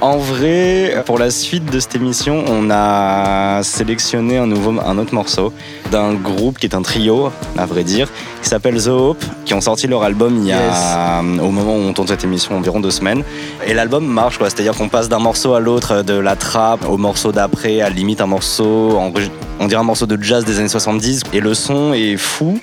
En 0.00 0.16
vrai, 0.18 1.02
pour 1.06 1.18
la 1.18 1.30
suite 1.30 1.70
de 1.70 1.80
cette 1.80 1.94
émission, 1.96 2.44
on 2.46 2.70
a 2.70 3.60
sélectionné 3.62 4.38
un, 4.38 4.46
nouveau, 4.46 4.74
un 4.84 4.98
autre 4.98 5.14
morceau 5.14 5.52
d'un 5.90 6.14
groupe 6.14 6.58
qui 6.58 6.66
est 6.66 6.74
un 6.74 6.82
trio, 6.82 7.30
à 7.56 7.66
vrai 7.66 7.84
dire, 7.84 8.08
qui 8.42 8.48
s'appelle 8.48 8.82
The 8.82 8.88
Hope, 8.88 9.22
qui 9.44 9.54
ont 9.54 9.60
sorti 9.60 9.86
leur 9.86 10.02
album 10.02 10.38
il 10.42 10.46
y 10.48 10.52
a, 10.52 11.20
au 11.20 11.50
moment 11.50 11.74
où 11.76 11.80
on 11.80 11.92
tourne 11.92 12.08
cette 12.08 12.24
émission, 12.24 12.56
environ 12.56 12.80
deux 12.80 12.90
semaines. 12.90 13.22
Et 13.66 13.74
l'album 13.74 14.06
marche, 14.06 14.38
quoi. 14.38 14.48
C'est-à-dire 14.50 14.74
qu'on 14.74 14.88
passe 14.88 15.08
d'un 15.08 15.18
morceau 15.18 15.54
à 15.54 15.60
l'autre, 15.60 16.02
de 16.02 16.14
la 16.14 16.36
trap 16.36 16.88
au 16.88 16.96
morceau 16.96 17.32
d'après, 17.32 17.80
à 17.80 17.88
la 17.88 17.94
limite 17.94 18.20
un 18.20 18.26
morceau, 18.26 18.96
en- 18.98 19.12
on 19.60 19.66
dirait 19.66 19.80
un 19.80 19.84
morceau 19.84 20.06
de 20.06 20.14
jazz 20.20 20.44
des 20.44 20.58
années 20.58 20.68
70. 20.68 21.22
Et 21.32 21.40
le 21.40 21.54
son 21.54 21.92
est 21.92 22.16
fou. 22.16 22.60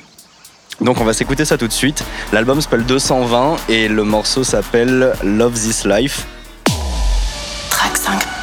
Donc 0.81 0.99
on 0.99 1.05
va 1.05 1.13
s'écouter 1.13 1.45
ça 1.45 1.57
tout 1.57 1.67
de 1.67 1.73
suite. 1.73 2.03
L'album 2.33 2.59
s'appelle 2.61 2.85
220 2.85 3.57
et 3.69 3.87
le 3.87 4.03
morceau 4.03 4.43
s'appelle 4.43 5.13
Love 5.23 5.53
This 5.53 5.85
Life. 5.85 6.25
Track 7.69 7.97
5. 7.97 8.34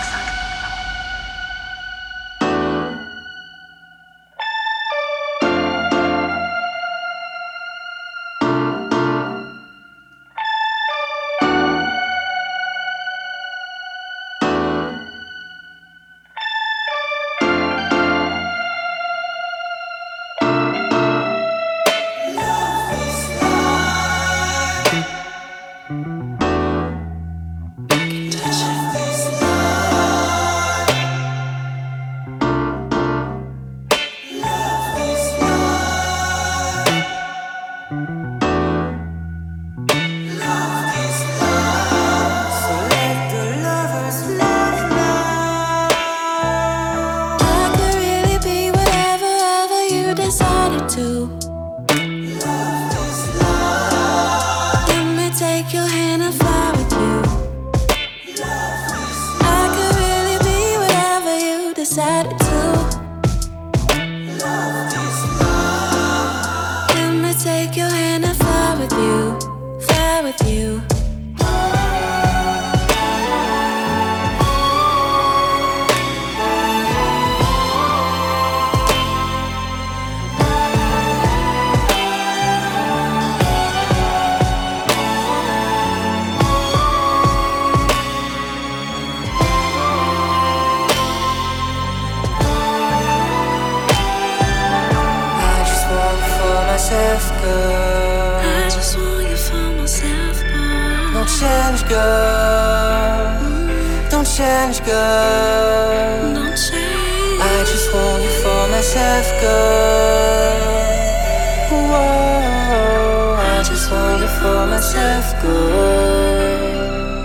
Just 113.73 113.91
want 113.91 114.21
you 114.21 114.29
for 114.29 114.67
myself, 114.67 115.25
girl. 115.41 117.23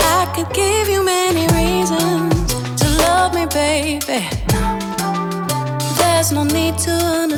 I 0.00 0.32
could 0.34 0.52
give 0.52 0.88
you 0.88 1.04
many 1.04 1.46
reasons 1.58 2.54
to 2.80 2.86
love 3.04 3.34
me, 3.34 3.46
baby. 3.46 4.26
There's 5.98 6.32
no 6.32 6.42
need 6.42 6.76
to 6.78 7.28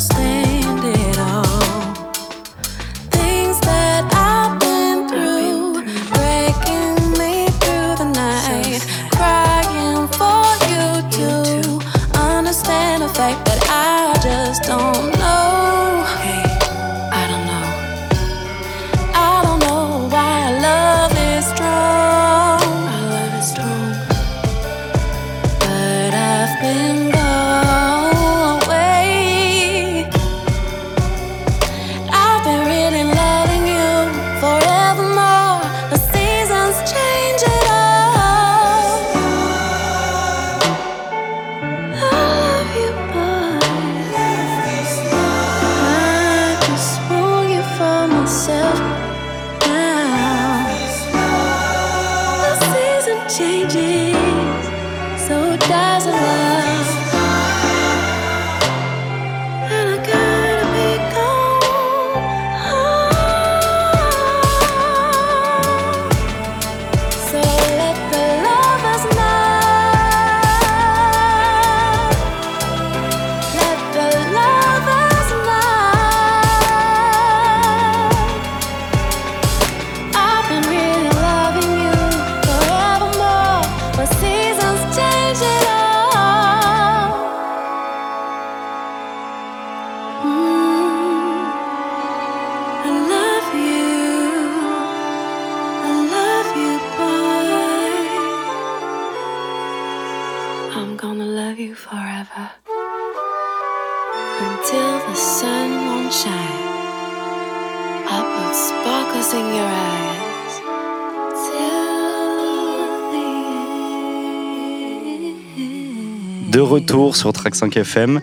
retour 116.94 117.16
sur 117.16 117.32
Track 117.32 117.56
5 117.56 117.76
FM, 117.76 118.20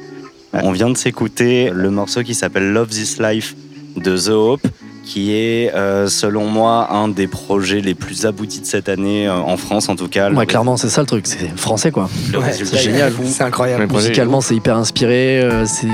on 0.53 0.71
vient 0.71 0.89
de 0.89 0.95
s'écouter 0.97 1.71
le 1.73 1.89
morceau 1.89 2.23
qui 2.23 2.33
s'appelle 2.33 2.71
Love 2.71 2.87
This 2.87 3.19
Life 3.19 3.53
de 3.97 4.17
The 4.17 4.29
Hope, 4.29 4.65
qui 5.03 5.33
est, 5.33 5.73
euh, 5.73 6.07
selon 6.07 6.45
moi, 6.47 6.87
un 6.93 7.09
des 7.09 7.27
projets 7.27 7.81
les 7.81 7.95
plus 7.95 8.25
aboutis 8.25 8.61
de 8.61 8.65
cette 8.65 8.87
année, 8.87 9.27
euh, 9.27 9.33
en 9.35 9.57
France 9.57 9.89
en 9.89 9.97
tout 9.97 10.07
cas. 10.07 10.31
Ouais, 10.31 10.45
clairement, 10.45 10.77
c'est 10.77 10.87
ça 10.87 11.01
le 11.01 11.07
truc, 11.07 11.27
c'est 11.27 11.49
français 11.57 11.91
quoi. 11.91 12.09
Le 12.31 12.39
Ouais, 12.39 12.45
résultat 12.45 12.77
c'est 12.77 12.77
est 12.77 12.91
génial. 12.91 13.13
C'est 13.25 13.43
incroyable. 13.43 13.87
Musicalement, 13.91 14.39
c'est 14.39 14.55
hyper 14.55 14.77
inspiré, 14.77 15.41
euh, 15.41 15.65
c'est 15.65 15.87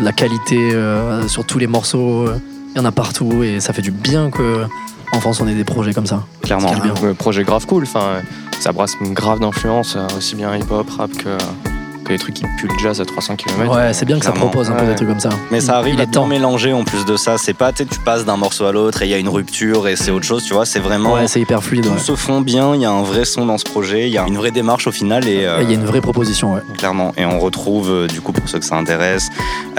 la 0.00 0.10
qualité 0.10 0.56
euh, 0.58 1.28
sur 1.28 1.46
tous 1.46 1.58
les 1.58 1.68
morceaux, 1.68 2.26
euh, 2.26 2.36
il 2.74 2.78
y 2.78 2.80
en 2.80 2.84
a 2.84 2.90
partout 2.92 3.44
et 3.44 3.60
ça 3.60 3.72
fait 3.72 3.82
du 3.82 3.92
bien 3.92 4.30
que 4.32 4.64
en 5.12 5.20
France 5.20 5.40
on 5.40 5.46
ait 5.46 5.54
des 5.54 5.62
projets 5.62 5.92
comme 5.92 6.06
ça. 6.06 6.24
Clairement. 6.42 6.72
C'est 6.74 6.82
bien. 6.82 6.94
Le 7.00 7.14
projet 7.14 7.44
grave 7.44 7.64
cool, 7.66 7.84
enfin, 7.84 8.22
ça 8.58 8.72
brasse 8.72 8.96
une 9.00 9.14
grave 9.14 9.38
d'influence, 9.38 9.96
aussi 10.16 10.34
bien 10.34 10.56
hip-hop, 10.56 10.90
rap 10.90 11.12
que, 11.12 11.28
que 12.04 12.12
les 12.12 12.18
trucs 12.18 12.34
qui 12.34 12.44
puent 12.58 12.68
le 12.68 12.78
jazz 12.82 13.00
à 13.00 13.04
300 13.04 13.36
km. 13.36 13.74
Ouais, 13.74 13.92
c'est 13.92 14.04
bien 14.04 14.18
que 14.18 14.24
ça 14.24 14.32
propose 14.32 14.70
un 14.70 14.74
peu 14.74 14.82
Ouais. 14.82 14.90
des 14.90 14.94
trucs 14.96 15.08
comme 15.08 15.20
ça. 15.20 15.30
Mais 15.50 15.60
ça 15.60 15.76
arrive 15.78 15.94
Il 15.94 16.00
à 16.00 16.04
est 16.04 16.06
temps. 16.08 16.26
mélanger 16.26 16.72
en 16.72 16.84
plus 16.84 17.04
de 17.04 17.16
ça. 17.16 17.36
C'est 17.38 17.54
pas, 17.54 17.72
tu 17.72 17.78
sais, 17.84 17.88
tu 17.90 17.98
passes 18.00 18.24
d'un 18.24 18.36
morceau 18.36 18.66
à 18.66 18.72
l'autre 18.72 19.02
et 19.02 19.06
il 19.06 19.10
y 19.10 19.14
a 19.14 19.18
une 19.18 19.28
rupture 19.28 19.88
et 19.88 19.96
c'est 19.96 20.10
autre 20.10 20.24
chose, 20.26 20.44
tu 20.44 20.54
vois. 20.54 20.66
C'est 20.66 20.80
vraiment. 20.80 21.14
Ouais, 21.14 21.26
c'est 21.26 21.40
hyper 21.40 21.62
fluide. 21.62 21.84
tout 21.84 21.90
ouais. 21.92 21.98
se 21.98 22.14
fond 22.14 22.40
bien, 22.40 22.74
il 22.74 22.82
y 22.82 22.84
a 22.84 22.90
un 22.90 23.02
vrai 23.02 23.24
son 23.24 23.46
dans 23.46 23.58
ce 23.58 23.64
projet, 23.64 24.06
il 24.06 24.12
y 24.12 24.18
a 24.18 24.26
une 24.26 24.36
vraie 24.36 24.50
démarche 24.50 24.86
au 24.86 24.92
final 24.92 25.26
et, 25.26 25.44
euh, 25.46 25.62
Il 25.62 25.68
y 25.70 25.72
a 25.72 25.76
une 25.76 25.84
vraie 25.86 26.00
proposition, 26.00 26.54
ouais. 26.54 26.60
clairement. 26.76 27.12
Et 27.16 27.24
on 27.24 27.38
retrouve, 27.38 27.90
euh, 27.90 28.06
du 28.06 28.20
coup, 28.20 28.32
pour 28.32 28.48
ceux 28.48 28.58
que 28.58 28.64
ça 28.66 28.76
intéresse, 28.76 29.28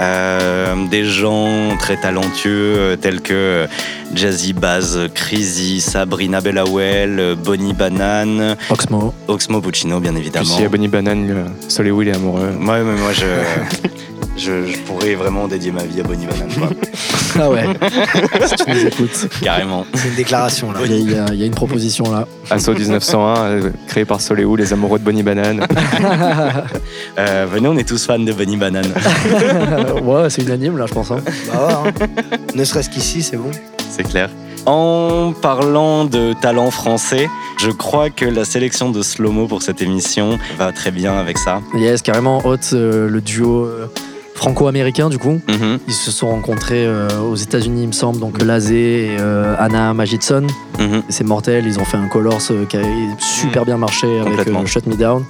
euh, 0.00 0.74
des 0.90 1.04
gens 1.04 1.76
très 1.78 1.96
talentueux 1.96 2.74
euh, 2.76 2.96
tels 2.96 3.20
que 3.20 3.32
euh, 3.34 3.66
Jazzy 4.14 4.52
Baz, 4.52 4.98
Crazy, 5.14 5.80
Sabrina 5.80 6.40
Bellawell, 6.40 7.36
Bonnie 7.42 7.72
Banane, 7.74 8.56
Oxmo. 8.70 9.12
Oxmo 9.28 9.60
Puccino, 9.60 10.00
bien 10.00 10.12
Puis 10.12 10.20
évidemment. 10.22 10.44
s'il 10.46 10.62
y 10.62 10.66
a 10.66 10.68
Bonnie 10.68 10.88
Banane, 10.88 11.28
le 11.28 11.44
Soleil 11.68 11.90
Will 11.92 12.08
est 12.08 12.14
amoureux. 12.14 12.48
Ouais, 12.58 12.82
mais 12.82 12.98
moi, 12.98 13.12
je, 13.12 13.26
je, 14.38 14.66
je 14.66 14.78
pourrais 14.86 15.14
vraiment 15.16 15.48
dédier 15.48 15.70
ma 15.72 15.82
vie 15.82 16.00
à 16.00 16.04
Bonnie 16.04 16.26
Banane, 16.26 16.52
quoi. 16.58 16.68
Ah 17.38 17.50
ouais, 17.50 17.64
si 18.46 18.54
tu 18.64 18.70
nous 18.70 18.86
écoutes. 18.86 19.28
carrément. 19.42 19.84
C'est 19.92 20.08
une 20.08 20.14
déclaration 20.14 20.72
là. 20.72 20.78
Il 20.86 21.10
y, 21.12 21.14
a- 21.14 21.26
il 21.34 21.42
y 21.42 21.44
une 21.44 21.52
proposition 21.54 22.10
là. 22.10 22.26
Asso 22.50 22.70
1901, 22.72 23.36
euh, 23.42 23.70
créé 23.88 24.06
par 24.06 24.22
Soleil 24.22 24.46
Will, 24.46 24.58
les 24.58 24.72
amoureux 24.72 24.98
de 24.98 25.04
Bonnie 25.04 25.22
Banane. 25.22 25.66
Euh, 27.18 27.46
venez, 27.52 27.68
on 27.68 27.76
est 27.76 27.86
tous 27.86 28.06
fans 28.06 28.18
de 28.18 28.32
Bonnie 28.32 28.56
Banane. 28.56 28.90
ouais, 30.02 30.30
c'est 30.30 30.42
unanime 30.44 30.78
là, 30.78 30.86
je 30.88 30.94
pense. 30.94 31.10
hein. 31.10 31.18
Bah 31.52 31.82
ouais, 31.84 31.90
hein. 32.00 32.36
Ne 32.54 32.64
serait-ce 32.64 32.88
qu'ici, 32.88 33.22
c'est 33.22 33.36
bon. 33.36 33.50
C'est 33.90 34.04
clair. 34.04 34.30
En 34.66 35.32
parlant 35.40 36.04
de 36.04 36.32
talent 36.40 36.70
français, 36.72 37.28
je 37.58 37.70
crois 37.70 38.10
que 38.10 38.24
la 38.24 38.44
sélection 38.44 38.90
de 38.90 39.00
Slomo 39.02 39.46
pour 39.46 39.62
cette 39.62 39.80
émission 39.80 40.38
va 40.58 40.72
très 40.72 40.90
bien 40.90 41.16
avec 41.16 41.38
ça. 41.38 41.60
Yes, 41.76 42.02
carrément, 42.02 42.42
Hot, 42.44 42.56
euh, 42.72 43.08
le 43.08 43.20
duo 43.20 43.64
euh, 43.64 43.86
franco-américain 44.34 45.08
du 45.08 45.18
coup. 45.18 45.40
Mhm, 45.48 45.78
Ils 45.86 45.94
se 45.94 46.10
sont 46.10 46.28
rencontrés 46.28 46.84
euh, 46.84 47.08
aux 47.20 47.36
États-Unis, 47.36 47.82
il 47.82 47.86
me 47.88 47.92
semble, 47.92 48.18
donc 48.18 48.42
Lazé 48.42 49.04
et 49.06 49.16
euh, 49.20 49.54
Anna 49.58 49.94
Magidson. 49.94 50.46
mhm. 50.80 51.02
C'est 51.10 51.24
mortel, 51.24 51.64
ils 51.66 51.78
ont 51.78 51.84
fait 51.84 51.96
un 51.96 52.08
Colors 52.08 52.40
qui 52.68 52.76
a 52.76 52.80
super 53.20 53.64
bien 53.64 53.76
marché 53.76 54.08
avec 54.20 54.48
Shut 54.66 54.86
Me 54.86 54.96
Down. 54.96 55.24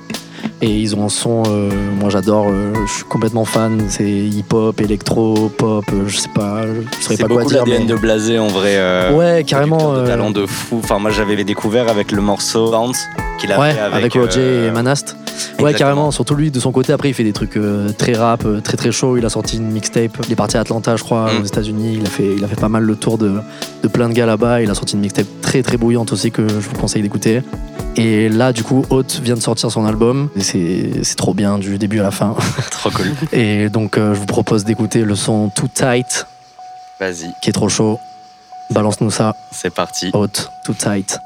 Et 0.63 0.71
ils 0.71 0.97
ont 0.97 1.05
un 1.05 1.09
son, 1.09 1.43
euh, 1.49 1.71
moi 2.01 2.09
j'adore, 2.09 2.47
euh, 2.51 2.73
je 2.87 2.93
suis 2.93 3.05
complètement 3.05 3.45
fan. 3.45 3.85
C'est 3.89 4.05
hip-hop, 4.09 4.81
électro, 4.81 5.51
pop, 5.57 5.85
euh, 5.93 6.05
je 6.07 6.17
sais 6.17 6.29
pas, 6.35 6.63
je 6.67 7.03
saurais 7.03 7.17
C'est 7.17 7.23
pas 7.23 7.29
quoi 7.29 7.45
dire. 7.45 7.65
l'ADN 7.67 7.83
mais- 7.83 7.87
de 7.89 7.95
Blasé 7.97 8.39
en 8.39 8.47
vrai. 8.49 8.77
euh, 8.77 9.13
Ouais, 9.13 9.45
carrément. 9.45 9.95
de 10.01 10.07
talent 10.07 10.31
de 10.31 10.47
fou. 10.47 10.81
Enfin, 10.83 10.99
moi 10.99 11.11
j'avais 11.11 11.43
découvert 11.45 11.89
avec 11.89 12.11
le 12.13 12.23
morceau 12.23 12.71
Bounce 12.71 13.07
qu'il 13.39 13.53
a 13.53 13.61
Ouais, 13.61 13.73
fait 13.73 13.81
avec, 13.81 14.17
avec, 14.17 14.17
OJ 14.17 14.39
et 14.39 14.71
Manast. 14.71 15.17
Ouais, 15.61 15.75
carrément. 15.75 16.11
Surtout 16.11 16.35
lui, 16.35 16.51
de 16.51 16.61
son 16.61 16.73
côté, 16.73 16.93
après, 16.93 17.09
il 17.09 17.15
fait 17.15 17.25
des 17.25 17.33
trucs 17.33 17.57
euh, 17.57 17.91
très 17.93 18.13
rap, 18.15 18.45
euh, 18.45 18.61
très 18.61 18.77
très 18.77 18.93
chaud. 18.93 19.17
Il 19.17 19.25
a 19.25 19.29
sorti 19.31 19.57
une 19.57 19.71
mixtape. 19.71 20.17
Il 20.27 20.33
est 20.33 20.37
parti 20.37 20.57
à 20.57 20.61
Atlanta, 20.61 20.97
je 20.97 21.03
crois, 21.05 21.33
Mm. 21.33 21.43
aux 21.43 21.45
États-Unis. 21.45 21.97
Il 22.01 22.07
a 22.07 22.11
fait, 22.11 22.35
il 22.37 22.45
a 22.45 22.49
fait 22.49 22.61
pas 22.61 22.69
mal 22.69 22.83
le 22.85 22.97
tour 22.97 23.19
de, 23.19 23.41
de 23.83 23.89
plein 23.89 24.09
de 24.09 24.15
gars 24.15 24.27
là-bas. 24.27 24.63
Il 24.63 24.71
a 24.71 24.75
sorti 24.75 24.95
une 24.95 25.01
mixtape 25.01 25.27
très 25.43 25.63
très 25.63 25.77
bouillante 25.77 26.13
aussi 26.13 26.31
que 26.31 26.47
je 26.49 26.55
vous 26.69 26.77
conseille 26.77 27.03
d'écouter. 27.03 27.43
Et 27.97 28.29
là, 28.29 28.53
du 28.53 28.63
coup, 28.63 28.85
Haute 28.91 29.21
vient 29.23 29.37
de 29.37 29.41
sortir 29.41 29.71
son 29.71 29.87
album. 29.87 30.29
C'est 30.39 30.91
trop 31.17 31.33
bien 31.33 31.59
du 31.59 31.79
début 31.79 32.01
à 32.01 32.03
la 32.05 32.11
fin. 32.11 32.35
Trop 32.71 32.91
cool. 32.91 33.07
Et 33.33 33.69
donc, 33.71 33.97
euh, 33.97 34.15
je 34.15 34.21
vous 34.21 34.27
propose 34.27 34.65
d'écouter 34.65 35.03
le 35.03 35.15
son 35.17 35.49
Too 35.49 35.69
Tight, 35.73 36.27
Vas-y, 37.01 37.33
qui 37.43 37.51
est 37.51 37.53
trop 37.53 37.69
chaud. 37.69 37.99
Balance-nous 38.71 39.11
ça, 39.11 39.35
c'est 39.53 39.71
parti. 39.73 40.11
Haute, 40.13 40.51
Too 40.65 40.75
Tight. 40.75 41.19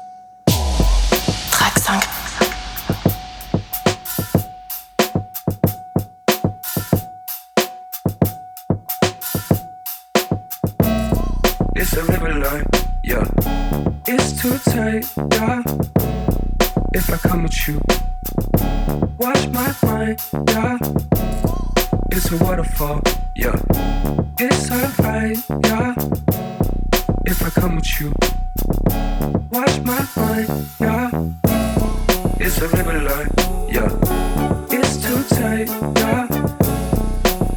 It's 14.07 14.41
too 14.41 14.57
tight, 14.57 15.05
yeah. 15.33 15.63
If 16.93 17.09
I 17.09 17.17
come 17.17 17.43
with 17.43 17.67
you, 17.67 17.79
watch 19.17 19.47
my 19.49 19.73
mind, 19.83 20.19
yeah. 20.49 20.77
It's 22.11 22.31
a 22.31 22.37
waterfall, 22.43 23.01
yeah. 23.35 23.55
It's 24.39 24.71
alright, 24.71 25.37
yeah. 25.65 25.93
If 27.25 27.41
I 27.43 27.49
come 27.51 27.75
with 27.75 28.01
you, 28.01 28.13
watch 29.51 29.79
my 29.81 30.05
mind, 30.15 30.49
yeah. 30.79 31.09
It's 32.39 32.57
a 32.61 32.67
river 32.69 32.99
line, 33.01 33.29
yeah. 33.69 33.89
It's 34.71 34.97
too 34.97 35.23
tight, 35.35 35.69
yeah. 35.97 36.27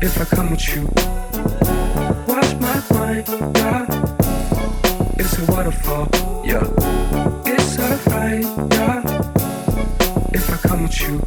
If 0.02 0.20
I 0.20 0.24
come 0.37 0.50
with 0.50 0.74
you, 0.74 0.88
watch 2.28 2.54
my 2.61 2.83
mind, 2.90 3.28
yeah. 3.57 3.93
It's 5.16 5.38
a 5.38 5.53
waterfall, 5.53 6.09
yeah. 6.44 6.62
It's 7.46 7.79
alright, 7.79 8.42
yeah. 8.72 9.03
If 10.33 10.50
I 10.50 10.57
come 10.68 10.83
with 10.83 11.00
you, 11.00 11.20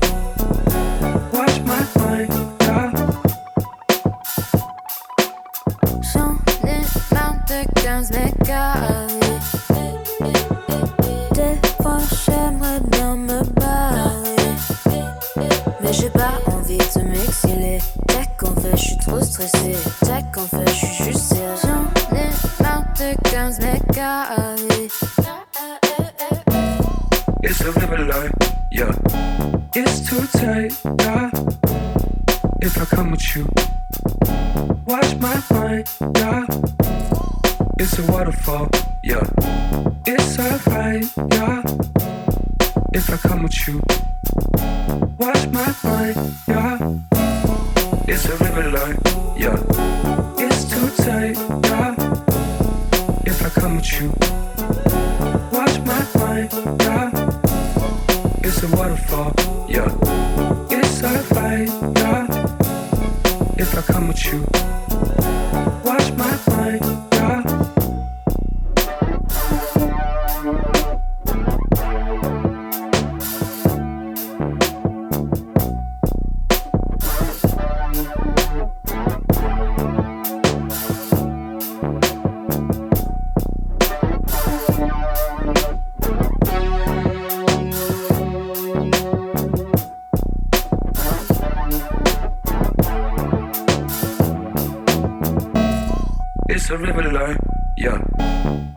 It's 96.69 96.73
a 96.73 96.77
river 96.79 97.11
line, 97.13 97.37
yeah. 97.77 98.03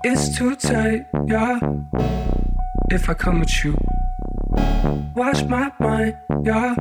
It's 0.05 0.29
too 0.39 0.55
tight, 0.55 1.07
yeah. 1.27 1.59
If 2.89 3.11
I 3.11 3.15
come 3.15 3.41
with 3.41 3.65
you, 3.65 3.77
watch 5.17 5.43
my 5.47 5.73
mind, 5.81 6.17
yeah. 6.45 6.77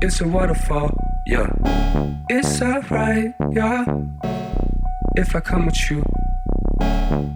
It's 0.00 0.22
a 0.22 0.26
waterfall, 0.26 0.90
yeah. 1.26 1.50
It's 2.30 2.62
alright, 2.62 3.34
yeah. 3.52 3.84
If 5.16 5.36
I 5.36 5.40
come 5.40 5.66
with 5.66 5.90
you, 5.90 6.02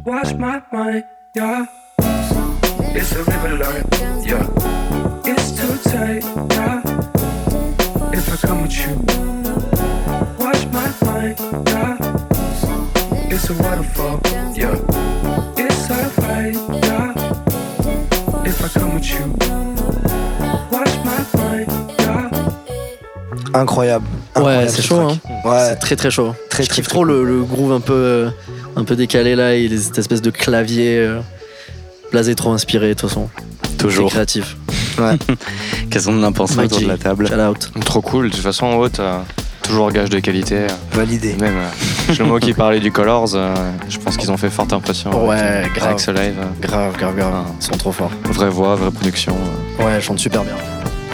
watch 0.07 0.35
my 0.37 0.63
mind, 0.73 1.05
yeah. 1.37 1.67
It's 1.99 3.13
a 3.13 3.25
river 3.25 3.59
line, 3.59 3.85
yeah. 4.25 4.49
It's 5.27 5.53
too 5.53 5.91
tight, 5.91 6.25
yeah. 6.53 6.81
If 8.15 8.33
I 8.33 8.37
come 8.47 8.63
with 8.63 8.79
you, 8.79 9.28
a 13.51 13.53
waterfall, 13.63 14.21
yeah. 14.55 14.75
It's 15.57 15.91
alright, 15.91 16.55
yeah. 16.85 17.15
If 18.45 18.65
I 18.65 18.69
come 18.79 18.95
with 18.95 19.11
you, 19.11 19.35
watch 20.71 20.95
my 21.05 21.19
mind, 21.39 21.71
yeah. 21.99 22.31
Incroyable. 23.55 24.07
Ouais, 24.37 24.67
c'est 24.69 24.83
ce 24.83 24.83
chaud, 24.83 24.97
hein. 25.01 25.19
Ouais. 25.45 25.69
C'est 25.71 25.77
très 25.77 25.97
très 25.97 26.11
chaud. 26.11 26.35
Très, 26.51 26.63
je 26.63 26.69
très, 26.69 26.77
kiffe 26.77 26.89
très 26.89 26.95
trop 26.95 27.05
le, 27.05 27.25
le 27.25 27.43
groove 27.43 27.73
un 27.73 27.81
peu, 27.81 27.93
euh, 27.95 28.31
un 28.77 28.85
peu 28.85 28.97
décalé 28.97 29.35
là 29.35 29.55
et 29.55 29.67
les, 29.69 29.79
cette 29.79 29.99
espèce 29.99 30.23
de 30.23 30.31
clavier 30.31 30.99
euh, 30.99 31.21
blasé 32.13 32.35
trop 32.35 32.53
inspiré 32.53 32.89
de 32.89 32.95
toute 32.95 33.09
façon. 33.09 33.29
Toujours. 33.79 34.11
Créatif. 34.11 34.57
Qu'est-ce 35.91 36.07
qu'on 36.07 36.23
en 36.23 36.33
pense 36.33 36.57
autour 36.59 36.81
de 36.81 36.87
la 36.87 36.99
table 36.99 37.29
Shout 37.29 37.35
out. 37.41 37.71
Trop 37.85 38.01
cool. 38.03 38.29
De 38.31 38.35
toute 38.35 38.43
façon, 38.43 38.67
en 38.67 38.77
haute, 38.77 39.01
euh, 39.01 39.21
toujours 39.63 39.91
gage 39.93 40.11
de 40.11 40.19
qualité. 40.19 40.67
Validé. 40.93 41.35
Même 41.35 41.57
euh, 41.57 41.69
Shlomo 42.15 42.39
qui 42.39 42.53
parlait 42.55 42.81
du 42.81 42.91
Colors, 42.93 43.35
euh, 43.35 43.55
je 43.89 43.99
pense 43.99 44.17
qu'ils 44.17 44.31
ont 44.33 44.37
fait 44.37 44.51
forte 44.51 44.73
impression. 44.73 45.11
Ouais, 45.27 45.37
avec, 45.39 45.73
grave. 45.75 45.89
Avec 45.89 46.01
ce 46.01 46.11
live. 46.11 46.35
euh, 46.39 46.45
Grave, 46.67 46.97
grave, 46.97 47.17
grave. 47.17 47.35
Ils 47.61 47.65
sont 47.65 47.77
trop 47.77 47.93
forts. 47.93 48.11
vraie 48.25 48.49
voix, 48.51 48.75
vraie 48.77 48.91
production. 48.91 49.35
euh. 49.81 49.85
Ouais, 49.85 49.97
ils 49.99 50.03
chantent 50.03 50.19
super 50.19 50.43
bien. 50.45 50.55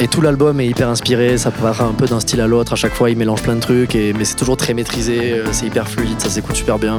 Et 0.00 0.08
tout 0.08 0.20
l'album 0.20 0.60
est 0.60 0.66
hyper 0.66 0.88
inspiré, 0.88 1.38
ça 1.38 1.52
part 1.52 1.80
un 1.82 1.92
peu 1.92 2.06
d'un 2.06 2.18
style 2.18 2.40
à 2.40 2.48
l'autre. 2.48 2.72
À 2.72 2.76
chaque 2.76 2.94
fois, 2.94 3.10
ils 3.10 3.16
mélangent 3.16 3.42
plein 3.42 3.54
de 3.54 3.60
trucs, 3.60 3.94
et, 3.94 4.12
mais 4.12 4.24
c'est 4.24 4.34
toujours 4.34 4.56
très 4.56 4.74
maîtrisé, 4.74 5.34
euh, 5.34 5.44
c'est 5.52 5.66
hyper 5.66 5.86
fluide, 5.88 6.20
ça 6.20 6.28
s'écoute 6.28 6.56
super 6.56 6.78
bien. 6.80 6.98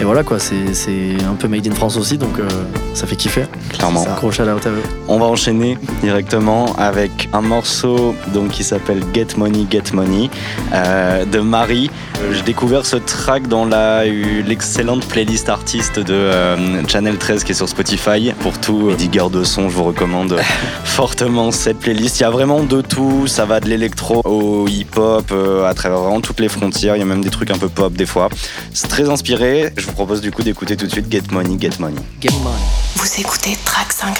Et 0.00 0.04
voilà 0.04 0.24
quoi, 0.24 0.38
c'est 0.38 0.56
un 1.28 1.34
peu 1.34 1.48
made 1.48 1.66
in 1.66 1.74
France 1.74 1.96
aussi, 1.96 2.18
donc 2.18 2.38
euh, 2.38 2.48
ça 2.94 3.06
fait 3.06 3.16
kiffer. 3.16 3.44
Clairement. 3.70 4.04
Gros 4.16 4.32
shout 4.32 4.42
out 4.42 4.66
à 4.66 4.70
eux. 4.70 4.82
On 5.06 5.18
va 5.18 5.26
enchaîner 5.26 5.78
directement 6.00 6.74
avec 6.76 7.28
un 7.32 7.40
morceau 7.40 8.14
donc, 8.32 8.50
qui 8.50 8.64
s'appelle 8.64 9.00
Get 9.14 9.28
Money, 9.36 9.66
Get 9.70 9.92
Money 9.92 10.30
euh, 10.72 11.24
de 11.24 11.38
Marie. 11.40 11.90
J'ai 12.32 12.42
découvert 12.42 12.86
ce 12.86 12.96
track 12.96 13.48
dans 13.48 13.64
l'excellente 13.64 15.06
playlist 15.06 15.48
artiste 15.48 15.98
de 15.98 16.14
euh, 16.14 16.86
Channel 16.88 17.16
13 17.16 17.44
qui 17.44 17.52
est 17.52 17.54
sur 17.54 17.68
Spotify. 17.68 18.32
Pour 18.40 18.58
tout 18.58 18.92
digger 18.94 19.28
de 19.30 19.44
son, 19.44 19.68
je 19.68 19.76
vous 19.76 19.84
recommande 19.84 20.36
fortement 20.84 21.50
cette 21.52 21.78
playlist. 21.78 22.20
Il 22.20 22.22
y 22.22 22.26
a 22.26 22.30
vraiment 22.30 22.62
de 22.62 22.80
tout, 22.80 23.26
ça 23.26 23.44
va 23.44 23.60
de 23.60 23.68
l'électro 23.68 24.22
au 24.24 24.66
hip-hop, 24.68 25.32
à 25.64 25.74
travers 25.74 25.98
vraiment 25.98 26.20
toutes 26.20 26.40
les 26.40 26.48
frontières. 26.48 26.96
Il 26.96 27.00
y 27.00 27.02
a 27.02 27.06
même 27.06 27.22
des 27.22 27.30
trucs 27.30 27.50
un 27.50 27.58
peu 27.58 27.68
pop 27.68 27.92
des 27.92 28.06
fois. 28.06 28.28
C'est 28.72 28.88
très 28.88 29.08
inspiré. 29.08 29.72
Je 29.82 29.88
vous 29.88 29.94
propose 29.94 30.20
du 30.20 30.30
coup 30.30 30.44
d'écouter 30.44 30.76
tout 30.76 30.86
de 30.86 30.92
suite 30.92 31.10
Get 31.10 31.32
Money, 31.32 31.58
Get 31.58 31.80
Money. 31.80 32.00
Get 32.20 32.30
money. 32.44 32.54
Vous 32.94 33.20
écoutez 33.20 33.58
Track 33.64 33.90
5. 33.90 34.16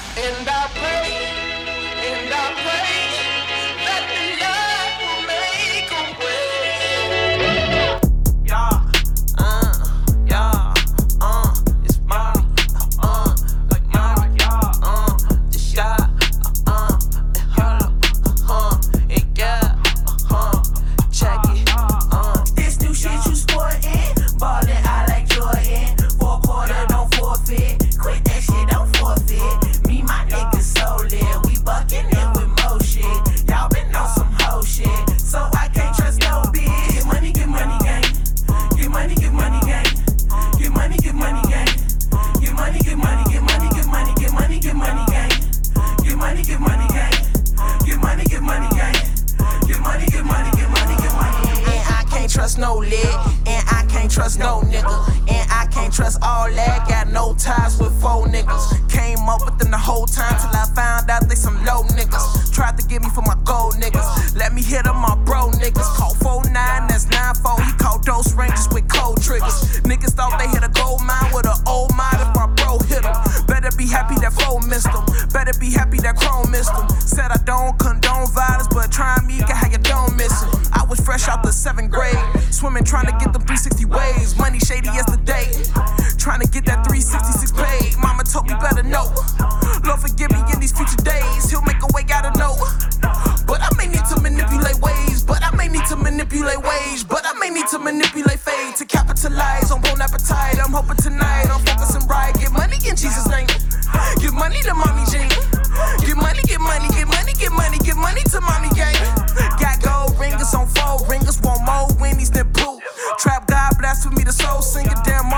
With 114.05 114.15
me, 114.15 114.25
the 114.25 114.33
soul 114.33 114.63
singer. 114.63 114.95
Damn, 115.05 115.32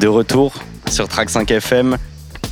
de 0.00 0.08
retour 0.08 0.54
sur 0.90 1.06
Track 1.08 1.30
5 1.30 1.50
FM. 1.50 1.96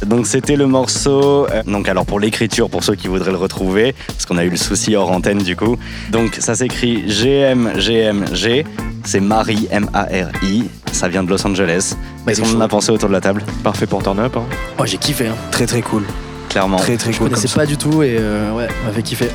Donc 0.07 0.27
c'était 0.29 0.55
le 0.55 0.67
morceau. 0.67 1.47
euh, 1.51 1.63
donc 1.67 1.89
alors 1.89 2.07
pour 2.07 2.21
l'écriture, 2.21 2.71
pour 2.71 2.85
ceux 2.85 2.95
qui 2.95 3.09
voudraient 3.09 3.33
le 3.33 3.37
retrouver, 3.37 3.95
parce 4.07 4.27
qu'on 4.27 4.39
a 4.39 4.45
eu 4.45 4.51
le 4.51 4.57
souci 4.57 4.95
hors 4.95 5.11
antenne 5.11 5.39
du 5.39 5.57
coup. 5.57 5.77
Donc 6.13 6.37
ça 6.39 6.55
s'écrit 6.55 7.03
GMGMG. 7.09 8.65
C'est 9.05 9.21
Marie 9.21 9.67
M-A-R-I. 9.71 10.65
Ça 10.93 11.09
vient 11.09 11.25
de 11.25 11.31
Los 11.31 11.45
Angeles. 11.47 11.95
Qu'est-ce 12.27 12.41
il 12.41 12.47
est 12.47 12.51
qu'on 12.53 12.59
en 12.59 12.61
a 12.61 12.69
pensé 12.69 12.93
autour 12.93 13.09
de 13.09 13.15
la 13.15 13.21
table? 13.21 13.43
Parfait 13.65 13.87
pour 13.87 14.03
turn 14.03 14.19
up. 14.21 14.37
hein. 14.37 14.45
Ouais, 14.79 14.87
j'ai 14.87 14.99
kiffé. 14.99 15.27
Hein. 15.29 15.35
Très 15.51 15.67
très 15.67 15.81
cool. 15.83 16.05
Clairement. 16.49 16.77
Très 16.77 16.97
très 16.97 17.13
Je 17.13 17.19
cool. 17.19 17.29
connaissais 17.31 17.49
comme 17.49 17.57
pas 17.57 17.67
du 17.67 17.77
tout 17.77 18.03
et 18.03 18.17
euh, 18.21 18.53
ouais, 18.53 18.69
m'avait 18.85 19.03
kiffé. 19.03 19.27
ça. 19.27 19.33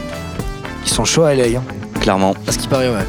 Ils 0.85 0.91
sont 0.91 1.05
chauds 1.05 1.23
à 1.23 1.33
l'œil. 1.33 1.55
Hein. 1.57 1.63
Clairement. 1.99 2.35
À 2.47 2.51
ce 2.51 2.57
qui 2.57 2.67
paraît, 2.67 2.89
ouais. 2.89 3.05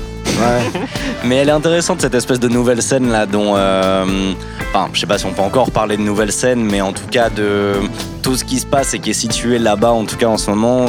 Mais 1.24 1.36
elle 1.36 1.48
est 1.48 1.52
intéressante 1.52 2.00
cette 2.00 2.14
espèce 2.14 2.40
de 2.40 2.48
nouvelle 2.48 2.82
scène 2.82 3.10
là 3.10 3.26
dont, 3.26 3.54
euh, 3.56 4.32
enfin, 4.70 4.88
je 4.92 5.00
sais 5.00 5.06
pas 5.06 5.18
si 5.18 5.26
on 5.26 5.32
peut 5.32 5.42
encore 5.42 5.70
parler 5.70 5.96
de 5.96 6.02
nouvelle 6.02 6.32
scène, 6.32 6.64
mais 6.64 6.80
en 6.80 6.92
tout 6.92 7.06
cas 7.10 7.30
de 7.30 7.74
tout 8.22 8.36
ce 8.36 8.44
qui 8.44 8.58
se 8.58 8.66
passe 8.66 8.94
et 8.94 8.98
qui 8.98 9.10
est 9.10 9.14
situé 9.14 9.58
là-bas 9.58 9.90
en 9.92 10.04
tout 10.04 10.16
cas 10.16 10.26
en 10.26 10.38
ce 10.38 10.50
moment 10.50 10.86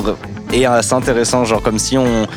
est 0.54 0.66
assez 0.66 0.94
intéressant, 0.94 1.46
genre 1.46 1.62
comme 1.62 1.80
si 1.80 1.98
on 1.98 2.28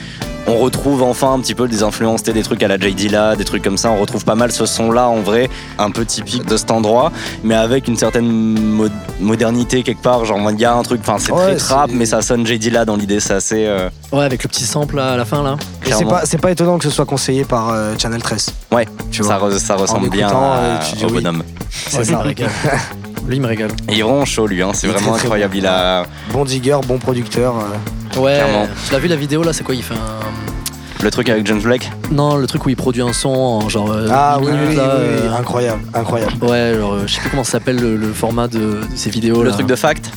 on 0.47 0.57
retrouve 0.59 1.03
enfin 1.03 1.33
un 1.35 1.41
petit 1.41 1.55
peu 1.55 1.69
des 1.69 1.83
influences, 1.83 2.23
des 2.23 2.43
trucs 2.43 2.63
à 2.63 2.69
la 2.69 2.79
J 2.79 2.95
Dilla, 2.95 3.37
des 3.37 3.45
trucs 3.45 3.63
comme 3.63 3.77
ça. 3.77 3.91
On 3.91 3.99
retrouve 4.01 4.25
pas 4.25 4.35
mal 4.35 4.51
ce 4.53 4.65
son-là 4.67 5.09
en 5.09 5.21
vrai, 5.21 5.51
un 5.79 5.91
peu 5.91 6.05
typique 6.07 6.47
de 6.47 6.57
cet 6.57 6.71
endroit, 6.71 7.13
mais 7.45 7.55
avec 7.55 7.87
une 7.89 7.97
certaine 7.97 8.27
mo- 8.29 8.89
modernité 9.21 9.83
quelque 9.83 10.03
part. 10.03 10.25
Genre 10.25 10.39
il 10.51 10.59
y 10.61 10.65
a 10.65 10.75
un 10.75 10.83
truc, 10.83 11.01
enfin 11.03 11.17
c'est 11.19 11.33
Ouais, 11.33 11.49
très 11.49 11.57
trap, 11.57 11.91
c'est- 11.91 11.97
mais 11.97 12.07
ça 12.07 12.23
sonne 12.23 12.47
J 12.47 12.59
Dilla 12.59 12.85
dans 12.85 12.97
l'idée, 12.97 13.21
c'est 13.21 13.35
assez. 13.35 13.67
euh, 13.67 13.89
Ouais, 14.13 14.25
avec 14.25 14.43
le 14.43 14.49
petit 14.49 14.65
sample 14.65 14.97
là, 14.97 15.13
à 15.13 15.17
la 15.17 15.25
fin 15.27 15.43
là. 15.43 15.57
Et 15.87 15.93
C'est 15.93 16.05
pas, 16.07 16.23
c'est 16.25 16.39
pas 16.39 16.51
étonnant 16.51 16.79
que 16.79 16.85
ce 16.85 16.91
soit 16.91 17.05
conseillé 17.07 17.45
par 17.45 17.71
euh, 17.71 17.95
Channel 17.99 18.23
13. 18.23 18.51
Ouais, 18.73 18.87
Tu 19.11 19.23
ça, 19.23 19.39
vois. 19.39 19.51
re- 19.51 19.59
ça 19.59 19.77
ressemble 19.77 20.07
En 20.07 20.11
bien 20.11 20.31
euh, 20.31 20.79
tu 20.89 20.97
dis 20.97 21.05
au 21.05 21.09
oui. 21.09 21.15
bonhomme. 21.15 21.43
Me 21.95 22.17
régale. 22.17 22.51
Lui, 23.29 23.37
il 23.37 23.43
me 23.43 23.47
régale. 23.47 23.71
Et 23.89 23.93
il 23.95 23.99
est 24.01 24.03
vraiment 24.03 24.25
chaud 24.25 24.47
lui, 24.47 24.63
hein. 24.63 24.71
c'est 24.73 24.87
vraiment 24.87 25.11
très, 25.11 25.19
très 25.19 25.27
incroyable. 25.27 25.53
bon. 25.55 25.59
Il 25.61 25.67
a 25.67 26.03
Bon 26.33 26.45
digger, 26.45 26.79
bon 26.87 26.99
producteur. 26.99 27.55
euh. 27.57 28.19
Ouais, 28.21 28.39
Clairement. 28.43 28.67
tu 28.87 28.93
l'as 28.93 28.99
vu 28.99 29.09
la 29.09 29.17
vidéo 29.17 29.43
là, 29.43 29.53
c'est 29.53 29.63
quoi 29.65 29.75
Il 29.75 29.83
fait 29.83 29.95
un. 29.95 31.05
le 31.05 31.11
truc 31.11 31.29
avec 31.29 31.47
James 31.47 31.61
Blake. 31.61 31.91
Non, 32.11 32.37
le 32.37 32.47
truc 32.47 32.65
où 32.65 32.71
il 32.71 32.77
produit 32.77 33.03
un 33.03 33.13
son 33.13 33.29
en 33.29 33.69
genre. 33.69 33.91
euh, 33.93 34.09
Ah 34.11 34.39
10 34.41 34.47
oui, 34.47 34.53
minutes, 34.53 34.69
oui, 34.71 34.77
là, 34.77 34.95
oui, 34.99 35.05
oui, 35.05 35.21
euh, 35.29 35.37
incroyable, 35.39 35.83
incroyable. 35.95 36.33
Ouais, 36.43 36.75
genre, 36.79 36.93
euh, 36.95 37.03
je 37.07 37.15
sais 37.15 37.21
plus 37.21 37.31
comment 37.31 37.45
ça 37.45 37.53
s'appelle 37.53 37.77
le, 37.77 37.97
le 37.97 38.13
format 38.13 38.49
de, 38.49 38.59
de 38.59 38.97
ces 38.97 39.11
vidéos. 39.11 39.43
Le 39.43 39.51
là. 39.51 39.55
truc 39.55 39.67
de 39.67 39.77
fact. 39.77 40.11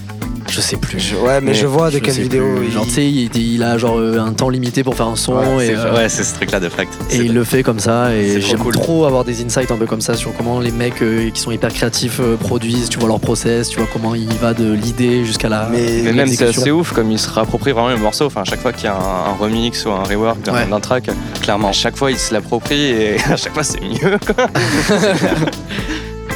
Je 0.54 0.60
sais 0.60 0.76
plus. 0.76 1.00
Je- 1.00 1.16
ouais, 1.16 1.40
mais, 1.40 1.52
Mais 1.52 1.54
je 1.54 1.66
vois 1.66 1.90
de 1.90 2.00
quelle 2.00 2.14
vidéo. 2.14 2.56
plus. 2.58 2.72
Genre, 2.72 2.84
tu 2.86 2.92
sais, 2.92 3.10
il, 3.10 3.30
il 3.38 3.64
a 3.64 3.78
genre 3.78 3.98
euh, 3.98 4.20
un 4.20 4.34
temps 4.34 4.50
limité 4.50 4.84
pour 4.84 4.96
faire 4.96 5.08
un 5.08 5.16
son 5.16 5.34
Ouais, 5.56 5.68
et, 5.68 5.76
euh, 5.76 5.96
ouais, 5.96 6.10
c'est 6.10 6.26
ce 6.26 6.34
truc 6.36 6.52
là 6.52 6.60
de 6.60 6.68
fact. 6.68 6.94
et 7.10 7.18
il 7.20 7.34
le 7.34 7.46
fait 7.46 7.64
comme 7.64 7.80
ça. 7.80 8.10
c'est 8.10 8.28
Et 8.28 8.40
trop 8.40 8.50
j'aime 8.50 8.60
cool. 8.60 8.74
trop 8.74 9.06
avoir 9.06 9.24
des 9.24 9.42
insights 9.46 9.72
un 9.72 9.78
peu 9.78 9.86
comme 9.86 10.02
ça 10.02 10.14
sur 10.16 10.36
comment 10.36 10.60
les 10.60 10.72
mecs 10.72 11.02
euh, 11.02 11.30
qui 11.30 11.40
sont 11.40 11.52
hyper 11.52 11.72
créatifs 11.74 12.20
euh, 12.20 12.36
produisent. 12.36 12.90
Tu 12.90 13.00
vois 13.00 13.08
leur 13.08 13.22
process, 13.22 13.70
tu 13.70 13.78
vois 13.78 13.88
comment 13.94 14.14
il 14.14 14.28
va 14.42 14.54
de 14.54 14.74
l'idée 14.74 15.24
jusqu'à 15.24 15.48
la. 15.48 15.70
Mais- 15.72 16.02
Mais 16.04 16.12
même 16.12 16.28
c'est 16.28 16.44
assez 16.46 16.70
ouf 16.72 16.92
comme 16.92 17.10
il 17.12 17.20
se 17.20 17.30
réapproprie 17.30 17.72
vraiment 17.72 17.90
le 17.90 17.98
morceau. 17.98 18.26
Enfin, 18.26 18.42
à 18.42 18.46
chaque 18.46 18.60
fois 18.62 18.74
qu'il 18.74 18.86
y 18.86 18.88
a 18.88 18.96
un, 18.96 19.32
un 19.32 19.36
remix 19.40 19.86
ou 19.86 19.92
un 19.92 20.04
rework 20.04 20.42
d'un 20.42 20.54
Ouais. 20.54 20.82
track, 20.82 21.10
Clairement. 21.42 21.70
à 21.70 21.72
chaque 21.72 21.96
fois 21.96 22.12
il 22.12 22.18
se 22.18 22.34
l'approprie 22.34 22.82
et 22.92 23.16
à 23.32 23.38
chaque 23.38 23.54
fois 23.54 23.64
c'est 23.64 23.80
mieux. 23.80 24.18
quoi. 24.36 24.48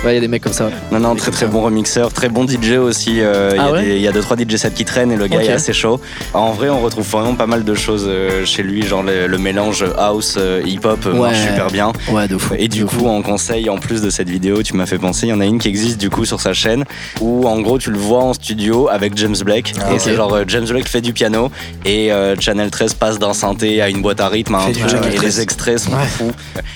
Ouais, 0.06 0.12
il 0.12 0.16
y 0.16 0.18
a 0.18 0.22
des 0.22 0.28
mecs 0.28 0.44
comme 0.44 0.54
ça. 0.54 0.70
Non, 0.92 1.00
non, 1.00 1.16
très 1.16 1.32
très 1.32 1.48
bon 1.48 1.62
remixeur, 1.62 2.14
très 2.14 2.30
bon 2.30 2.48
DJ 2.48 2.74
aussi. 2.78 3.22
euh, 3.22 3.50
Il 3.54 3.58
y 3.58 3.60
Ah 3.60 3.66
a 3.66 3.72
ouais 3.72 3.84
des- 3.84 3.96
il 3.96 4.02
y 4.02 4.08
a 4.08 4.12
2-3 4.12 4.38
DJ 4.38 4.56
sets 4.58 4.72
qui 4.72 4.86
traînent 4.86 5.12
et 5.12 5.16
le 5.16 5.26
gars 5.28 5.42
est 5.44 5.50
assez 5.52 5.74
chaud. 5.74 6.00
En 6.34 6.52
vrai, 6.52 6.70
on 6.70 6.80
retrouve 6.80 7.06
vraiment 7.10 7.34
pas 7.36 7.48
mal 7.48 7.64
de 7.64 7.74
choses 7.74 8.06
euh, 8.08 8.46
chez 8.46 8.62
lui, 8.64 8.84
genre 8.84 9.02
le, 9.04 9.26
le 9.28 9.38
mélange 9.38 9.84
house, 9.98 10.36
euh, 10.38 10.62
hip-hop 10.66 11.06
marche 11.08 11.42
super 11.42 11.68
bien. 11.72 11.92
Ouais, 12.12 12.28
de 12.28 12.38
fou. 12.38 12.54
Et 12.58 12.68
du 12.68 12.82
de 12.82 12.86
coup, 12.86 13.00
fou. 13.00 13.08
en 13.08 13.22
conseil, 13.24 13.70
en 13.70 13.78
plus 13.78 14.02
de 14.02 14.10
cette 14.10 14.30
vidéo, 14.30 14.62
tu 14.64 14.76
m'as 14.76 14.86
fait 14.86 15.00
penser, 15.00 15.28
il 15.28 15.30
y 15.30 15.34
en 15.34 15.40
a 15.42 15.46
une 15.46 15.58
qui 15.58 15.68
existe 15.70 16.00
du 16.00 16.10
coup 16.10 16.24
sur 16.26 16.40
sa 16.40 16.54
chaîne 16.54 16.84
où 17.20 17.48
en 17.48 17.60
gros 17.62 17.80
tu 17.80 17.90
le 17.90 17.98
vois 17.98 18.24
en 18.24 18.34
studio 18.34 18.88
avec 18.90 19.18
James 19.18 19.36
Blake. 19.44 19.74
Ah, 19.82 19.94
et 19.94 20.00
c'est 20.00 20.14
genre 20.16 20.38
James 20.48 20.66
Blake 20.68 20.88
fait 20.88 21.02
du 21.02 21.14
piano 21.14 21.50
et 21.84 22.12
euh, 22.12 22.36
Channel 22.40 22.70
13 22.70 22.94
passe 22.94 23.18
d'un 23.18 23.34
synthé 23.34 23.82
à 23.82 23.90
une 23.90 24.02
boîte 24.04 24.20
à 24.22 24.28
rythme, 24.28 24.56
à 24.56 24.60
un 24.60 24.72
truc, 24.72 24.86
et 24.86 25.16
13. 25.16 25.22
les 25.24 25.42
extraits 25.42 25.80
sont 25.80 25.92
Ouais. 25.92 26.06
fous. 26.06 26.32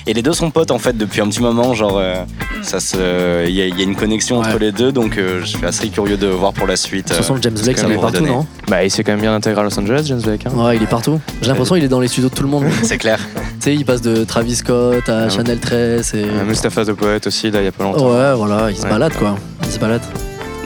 Et 0.06 0.14
les 0.14 0.22
deux 0.22 0.32
sont 0.32 0.50
potes 0.50 0.70
en 0.72 0.78
fait 0.78 0.96
depuis 0.96 1.20
un 1.20 1.28
petit 1.28 1.42
moment, 1.42 1.74
genre 1.74 1.98
euh, 1.98 2.14
ça 2.62 2.80
se, 2.80 2.96
il 3.46 3.54
y, 3.54 3.62
a- 3.62 3.66
il 3.66 3.76
y 3.78 3.80
a 3.80 3.84
une 3.84 3.96
connexion 3.96 4.38
entre 4.38 4.54
Ouais. 4.54 4.58
les 4.60 4.72
deux, 4.72 4.92
donc 4.92 5.16
euh, 5.18 5.40
je 5.40 5.46
suis 5.46 5.64
assez 5.66 5.88
curieux 5.88 6.16
de 6.16 6.26
voir 6.26 6.52
pour 6.52 6.66
la 6.66 6.76
suite. 6.76 7.04
De 7.04 7.08
toute 7.08 7.16
façon, 7.18 7.34
euh, 7.36 7.38
James 7.42 7.54
Blake, 7.62 7.78
ça 7.78 7.86
va 7.88 7.94
partout, 7.98 8.24
non 8.24 8.46
Bah, 8.68 8.84
il 8.84 8.90
s'est 8.90 9.02
quand 9.04 9.12
même 9.12 9.20
bien 9.20 9.34
intégré 9.34 9.60
à 9.60 9.64
Los 9.64 9.78
Angeles, 9.78 10.02
James 10.06 10.20
Blake. 10.22 10.46
hein. 10.46 10.50
Ouais, 10.54 10.76
il 10.76 10.82
est 10.82 10.86
partout. 10.86 11.20
J'ai 11.42 11.48
l'impression 11.48 11.74
qu'il 11.74 11.84
est 11.84 11.88
dans 11.88 12.00
les 12.00 12.08
studios 12.08 12.28
de 12.28 12.34
tout 12.34 12.42
le 12.42 12.48
monde. 12.48 12.64
tu 12.68 12.70
C'est 12.86 12.98
clair. 12.98 13.18
sais, 13.60 13.74
il 13.74 13.84
passe 13.84 14.02
de 14.02 14.24
Travis 14.24 14.56
Scott 14.56 15.08
à 15.08 15.24
Ouais. 15.24 15.30
Chanel 15.30 15.58
13 15.58 16.14
et. 16.14 16.24
Euh, 16.24 16.44
Mustapha 16.46 16.84
the 16.84 16.92
Poet 16.92 17.26
aussi, 17.26 17.50
là, 17.50 17.60
il 17.60 17.64
y 17.64 17.68
a 17.68 17.72
pas 17.72 17.84
longtemps. 17.84 18.10
Ouais, 18.10 18.34
voilà, 18.34 18.70
il 18.70 18.76
se 18.76 18.82
Ouais. 18.84 18.90
balade 18.90 19.12
quoi. 19.18 19.36
Il 19.64 19.70
se 19.70 19.78
balade. 19.78 20.02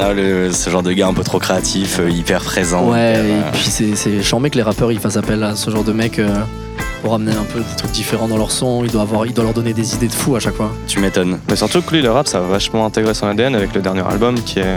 Ah, 0.01 0.13
le- 0.13 0.51
ce 0.51 0.71
genre 0.71 0.83
de 0.83 0.93
gars 0.93 1.07
un 1.07 1.15
peu 1.15 1.23
trop 1.23 1.39
créatif, 1.39 2.01
euh, 2.01 2.11
hyper 2.11 2.43
présent. 2.43 2.91
Ouais, 2.91 3.13
hyper, 3.13 3.25
et 3.25 3.31
euh, 3.31 3.43
puis 3.53 3.95
c'est 3.97 4.23
charmé 4.23 4.51
que 4.51 4.57
les 4.57 4.63
rappeurs 4.63 4.91
ils 4.91 4.99
fassent 4.99 5.17
appel 5.17 5.43
à 5.45 5.55
ce 5.55 5.71
genre 5.71 5.85
de 5.85 5.93
mecs 5.93 6.19
euh, 6.19 6.29
pour 7.05 7.13
amener 7.13 7.33
un 7.33 7.45
peu 7.45 7.59
des 7.59 7.77
trucs 7.77 7.91
différents 7.91 8.29
dans 8.29 8.39
leur 8.39 8.51
son. 8.51 8.83
Il 8.83 8.91
doit, 8.91 9.03
avoir, 9.03 9.27
il 9.27 9.35
doit 9.35 9.45
leur 9.45 9.53
donner 9.53 9.75
des 9.75 9.95
idées 9.95 10.09
de 10.09 10.13
fou 10.13 10.37
à 10.37 10.41
chaque 10.41 10.55
fois. 10.55 10.73
tu 10.89 11.01
m'étonnes. 11.01 11.39
Mais 11.51 11.57
surtout 11.57 11.83
que 11.83 11.95
lui, 11.95 12.01
le 12.01 12.11
rap, 12.11 12.27
ça 12.27 12.39
a 12.39 12.41
vachement 12.41 12.87
intégré 12.87 13.13
son 13.13 13.27
ADN 13.27 13.55
avec 13.55 13.75
le 13.75 13.83
dernier 13.83 14.01
album 14.09 14.37
qui 14.37 14.61
est, 14.61 14.77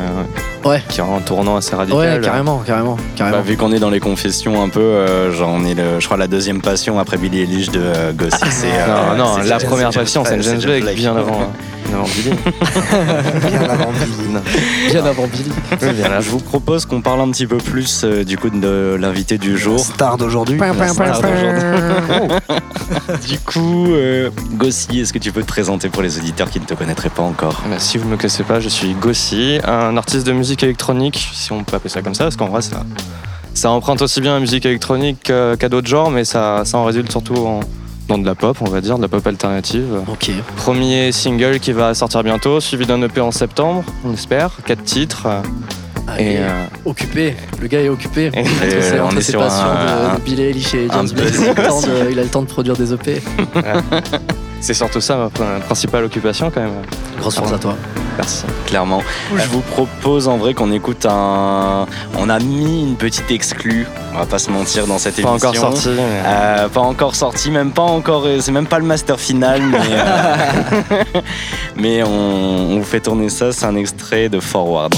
Ouais. 0.65 0.83
qui 0.89 0.99
est 0.99 1.03
un 1.03 1.21
tournant 1.21 1.55
assez 1.55 1.73
radical. 1.73 1.97
Ouais, 1.97 2.19
carrément, 2.21 2.61
carrément, 2.67 2.97
carrément. 3.15 3.37
Bah, 3.37 3.43
vu 3.43 3.55
qu'on 3.55 3.71
est 3.71 3.79
dans 3.79 3.89
les 3.89 4.01
confessions 4.01 4.61
un 4.61 4.67
peu, 4.67 4.81
euh, 4.81 5.31
j'en 5.31 5.63
ai 5.63 5.73
le, 5.73 6.01
je 6.01 6.05
crois 6.05 6.17
la 6.17 6.27
deuxième 6.27 6.59
passion 6.59 6.99
après 6.99 7.15
Billy 7.17 7.43
Eilish 7.43 7.69
de 7.69 7.79
euh, 7.79 8.11
c'est, 8.49 8.67
euh, 8.73 9.15
Non, 9.15 9.23
non, 9.23 9.33
c'est 9.41 9.47
la 9.47 9.59
première 9.59 9.91
passion, 9.91 10.25
c'est 10.25 10.41
James 10.41 10.59
Blake, 10.61 10.95
bien 10.95 11.15
avant, 11.15 11.43
hein. 11.43 11.47
bien 11.87 11.97
avant 11.97 12.07
Billy. 12.07 12.31
Bien 13.49 13.69
avant 13.69 13.91
Billy. 13.91 14.31
Bien 14.91 15.05
avant 15.05 15.27
Billy. 15.27 15.51
Oui, 15.81 15.93
bien 15.93 16.09
là. 16.09 16.21
Je 16.21 16.29
vous 16.29 16.39
propose 16.39 16.85
qu'on 16.85 17.01
parle 17.01 17.21
un 17.21 17.31
petit 17.31 17.47
peu 17.47 17.57
plus 17.57 18.01
euh, 18.03 18.23
du 18.23 18.37
coup 18.37 18.49
de 18.49 18.97
l'invité 18.99 19.37
du 19.37 19.57
jour. 19.57 19.79
Star 19.79 20.17
d'aujourd'hui. 20.17 20.57
La 20.59 20.73
star 20.87 21.21
d'aujourd'hui. 21.21 22.37
du 23.27 23.39
coup, 23.39 23.87
euh, 23.93 24.29
Gossi, 24.53 24.99
est-ce 25.01 25.13
que 25.13 25.19
tu 25.19 25.31
peux 25.31 25.41
te 25.41 25.47
présenter 25.47 25.89
pour 25.89 26.01
les 26.01 26.17
auditeurs 26.17 26.49
qui 26.49 26.59
ne 26.59 26.65
te 26.65 26.73
connaîtraient 26.73 27.09
pas 27.09 27.23
encore 27.23 27.61
Bah, 27.69 27.75
si 27.79 27.97
vous 27.97 28.05
ne 28.05 28.11
me 28.11 28.17
connaissez 28.17 28.43
pas, 28.43 28.59
je 28.59 28.69
suis 28.69 28.93
Gossi, 28.93 29.59
un 29.65 29.95
artiste 29.97 30.25
de 30.27 30.33
musique 30.33 30.63
électronique, 30.63 31.29
si 31.33 31.51
on 31.51 31.63
peut 31.63 31.75
appeler 31.77 31.89
ça 31.89 32.01
comme 32.01 32.15
ça, 32.15 32.25
parce 32.25 32.35
qu'en 32.35 32.47
vrai, 32.47 32.61
ça, 32.61 32.83
ça 33.53 33.69
emprunte 33.71 34.01
aussi 34.01 34.21
bien 34.21 34.33
la 34.33 34.39
musique 34.39 34.65
électronique 34.65 35.23
que- 35.25 35.55
qu'à 35.55 35.69
d'autres 35.69 35.87
genres, 35.87 36.11
mais 36.11 36.25
ça, 36.25 36.63
ça 36.65 36.77
en 36.77 36.85
résulte 36.85 37.11
surtout 37.11 37.35
en- 37.35 37.59
dans 38.07 38.17
de 38.17 38.25
la 38.25 38.35
pop, 38.35 38.57
on 38.61 38.69
va 38.69 38.81
dire, 38.81 38.97
de 38.97 39.01
la 39.01 39.07
pop 39.07 39.25
alternative. 39.27 40.01
Ok. 40.11 40.31
Premier 40.55 41.11
single 41.11 41.59
qui 41.59 41.71
va 41.73 41.93
sortir 41.93 42.23
bientôt, 42.23 42.59
suivi 42.59 42.85
d'un 42.85 43.01
EP 43.01 43.19
en 43.21 43.31
septembre, 43.31 43.83
on 44.05 44.13
espère, 44.13 44.51
quatre 44.65 44.83
titres. 44.83 45.27
Ah, 46.09 46.21
Et 46.21 46.37
euh, 46.37 46.47
occupé. 46.85 47.35
Le 47.61 47.67
gars 47.67 47.81
est 47.81 47.89
occupé. 47.89 48.31
Et- 48.33 48.43
on 49.01 49.09
est 49.17 49.21
sur 49.21 49.41
un- 49.41 50.13
de, 50.13 50.17
de 50.17 50.21
Billy 50.23 50.41
Eilish 50.43 50.73
et 50.73 50.87
un 50.89 50.93
James 50.93 51.09
Blake. 51.13 51.33
buzz 51.33 51.41
Il 51.41 51.49
a, 51.49 51.53
le 51.63 51.67
temps 51.67 51.81
de, 51.81 52.11
il 52.11 52.19
a 52.19 52.23
le 52.23 52.29
temps 52.29 52.41
de 52.43 52.47
produire 52.47 52.77
des 52.77 52.93
EP. 52.93 53.21
c'est 54.61 54.73
surtout 54.73 55.01
ça 55.01 55.15
ma 55.17 55.27
pr- 55.27 55.59
principale 55.61 56.03
occupation 56.05 56.51
quand 56.53 56.61
même. 56.61 56.73
Grosse 57.19 57.35
force 57.35 57.53
à 57.53 57.57
toi. 57.57 57.75
Merci. 58.17 58.45
Clairement. 58.65 59.01
Je 59.35 59.47
vous 59.47 59.61
propose 59.61 60.27
en 60.27 60.37
vrai 60.37 60.53
qu'on 60.55 60.71
écoute 60.71 61.05
un. 61.07 61.85
On 62.17 62.29
a 62.29 62.39
mis 62.39 62.81
une 62.83 62.95
petite 62.95 63.29
exclue, 63.29 63.85
on 64.13 64.17
va 64.19 64.25
pas 64.25 64.39
se 64.39 64.49
mentir, 64.49 64.87
dans 64.87 64.97
cette 64.97 65.21
Pas 65.21 65.29
émission. 65.29 65.49
encore 65.49 65.55
sorti, 65.73 65.89
mais- 65.89 66.23
Euh, 66.25 66.67
pas 66.69 66.81
encore 66.81 67.15
sorti, 67.15 67.51
même 67.51 67.71
pas 67.71 67.83
encore. 67.83 68.23
euh, 68.25 68.39
C'est 68.41 68.51
même 68.51 68.65
pas 68.67 68.79
le 68.79 68.85
master 68.85 69.19
final, 69.19 69.61
mais, 69.61 69.77
euh, 69.91 71.21
mais 71.75 72.03
on, 72.03 72.09
on 72.09 72.77
vous 72.79 72.83
fait 72.85 73.01
tourner 73.01 73.29
ça. 73.29 73.51
C'est 73.51 73.65
un 73.65 73.75
extrait 73.75 74.29
de 74.29 74.39
Forward. 74.39 74.93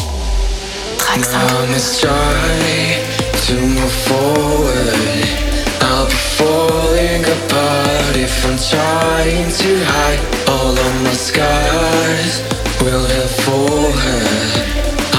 I'm 8.49 8.57
trying 8.57 9.51
to 9.51 9.71
hide 9.85 10.49
all 10.49 10.73
of 10.75 11.03
my 11.03 11.13
scars. 11.13 12.41
Will 12.81 13.05
have 13.05 13.29
forward. 13.45 13.93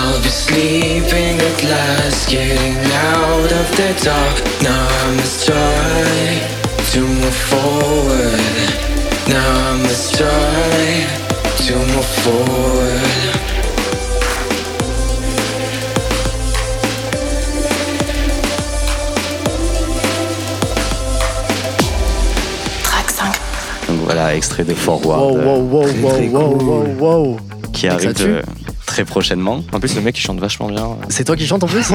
I'll 0.02 0.20
be 0.20 0.30
sleeping 0.30 1.38
at 1.38 1.62
last, 1.62 2.28
getting 2.28 2.74
out 3.14 3.52
of 3.52 3.66
the 3.78 3.90
dark. 4.02 4.36
Now 4.64 4.84
I 5.04 5.14
must 5.14 5.46
try 5.46 6.42
to 6.90 7.00
move 7.06 7.40
forward. 7.52 8.40
Now 9.28 9.74
I 9.74 9.78
must 9.80 10.16
try 10.18 11.06
to 11.66 11.74
move 11.94 12.10
forward. 12.26 13.59
Voilà, 24.12 24.34
extrait 24.34 24.64
de 24.64 24.74
Forward 24.74 25.20
Wow, 25.20 25.36
euh, 25.38 25.44
wow, 25.44 25.60
wow, 25.70 25.82
très, 25.88 25.98
wow, 26.00 26.10
très 26.10 26.28
wow, 26.28 26.56
cool. 26.56 26.68
wow, 26.68 26.86
wow. 26.98 27.36
qui 27.72 27.86
arrive 27.88 28.14
euh, 28.20 28.42
très 28.86 29.04
prochainement. 29.04 29.62
En 29.72 29.78
plus, 29.78 29.94
le 29.94 30.00
mec 30.00 30.18
il 30.18 30.20
chante 30.20 30.40
vachement 30.40 30.68
bien. 30.68 30.96
C'est 31.08 31.22
toi 31.24 31.36
qui 31.36 31.46
chantes 31.46 31.62
en 31.62 31.68
plus 31.68 31.92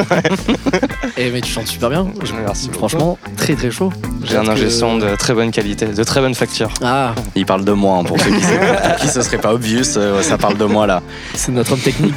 Eh 1.18 1.30
mais 1.32 1.42
tu 1.42 1.52
chantes 1.52 1.68
super 1.68 1.90
bien. 1.90 2.08
Merci 2.46 2.68
beaucoup. 2.68 2.80
Franchement, 2.80 3.18
très 3.36 3.56
très 3.56 3.70
chaud. 3.72 3.92
J'ai 4.24 4.38
un 4.38 4.48
ingé 4.48 4.66
que- 4.66 4.70
son 4.70 4.98
de 4.98 5.16
très 5.18 5.34
bonne 5.34 5.52
qualité, 5.52 5.88
de 5.88 6.04
très 6.04 6.22
bonne 6.22 6.36
facture. 6.36 6.70
Ah, 6.82 7.14
Il 7.36 7.46
parle 7.46 7.66
de 7.66 7.72
moi, 7.74 7.98
hein, 7.98 8.04
pour 8.04 8.18
ceux 8.20 8.30
qui, 8.32 8.42
pour 8.46 8.96
qui 8.98 9.08
ce 9.10 9.22
serait 9.22 9.38
pas 9.38 9.54
obvious, 9.54 9.98
euh, 9.98 10.22
ça 10.22 10.38
parle 10.38 10.58
de 10.58 10.66
moi 10.66 10.88
là. 10.88 11.02
c'est 11.34 11.52
notre 11.52 11.74
homme 11.74 11.80
technique. 11.80 12.16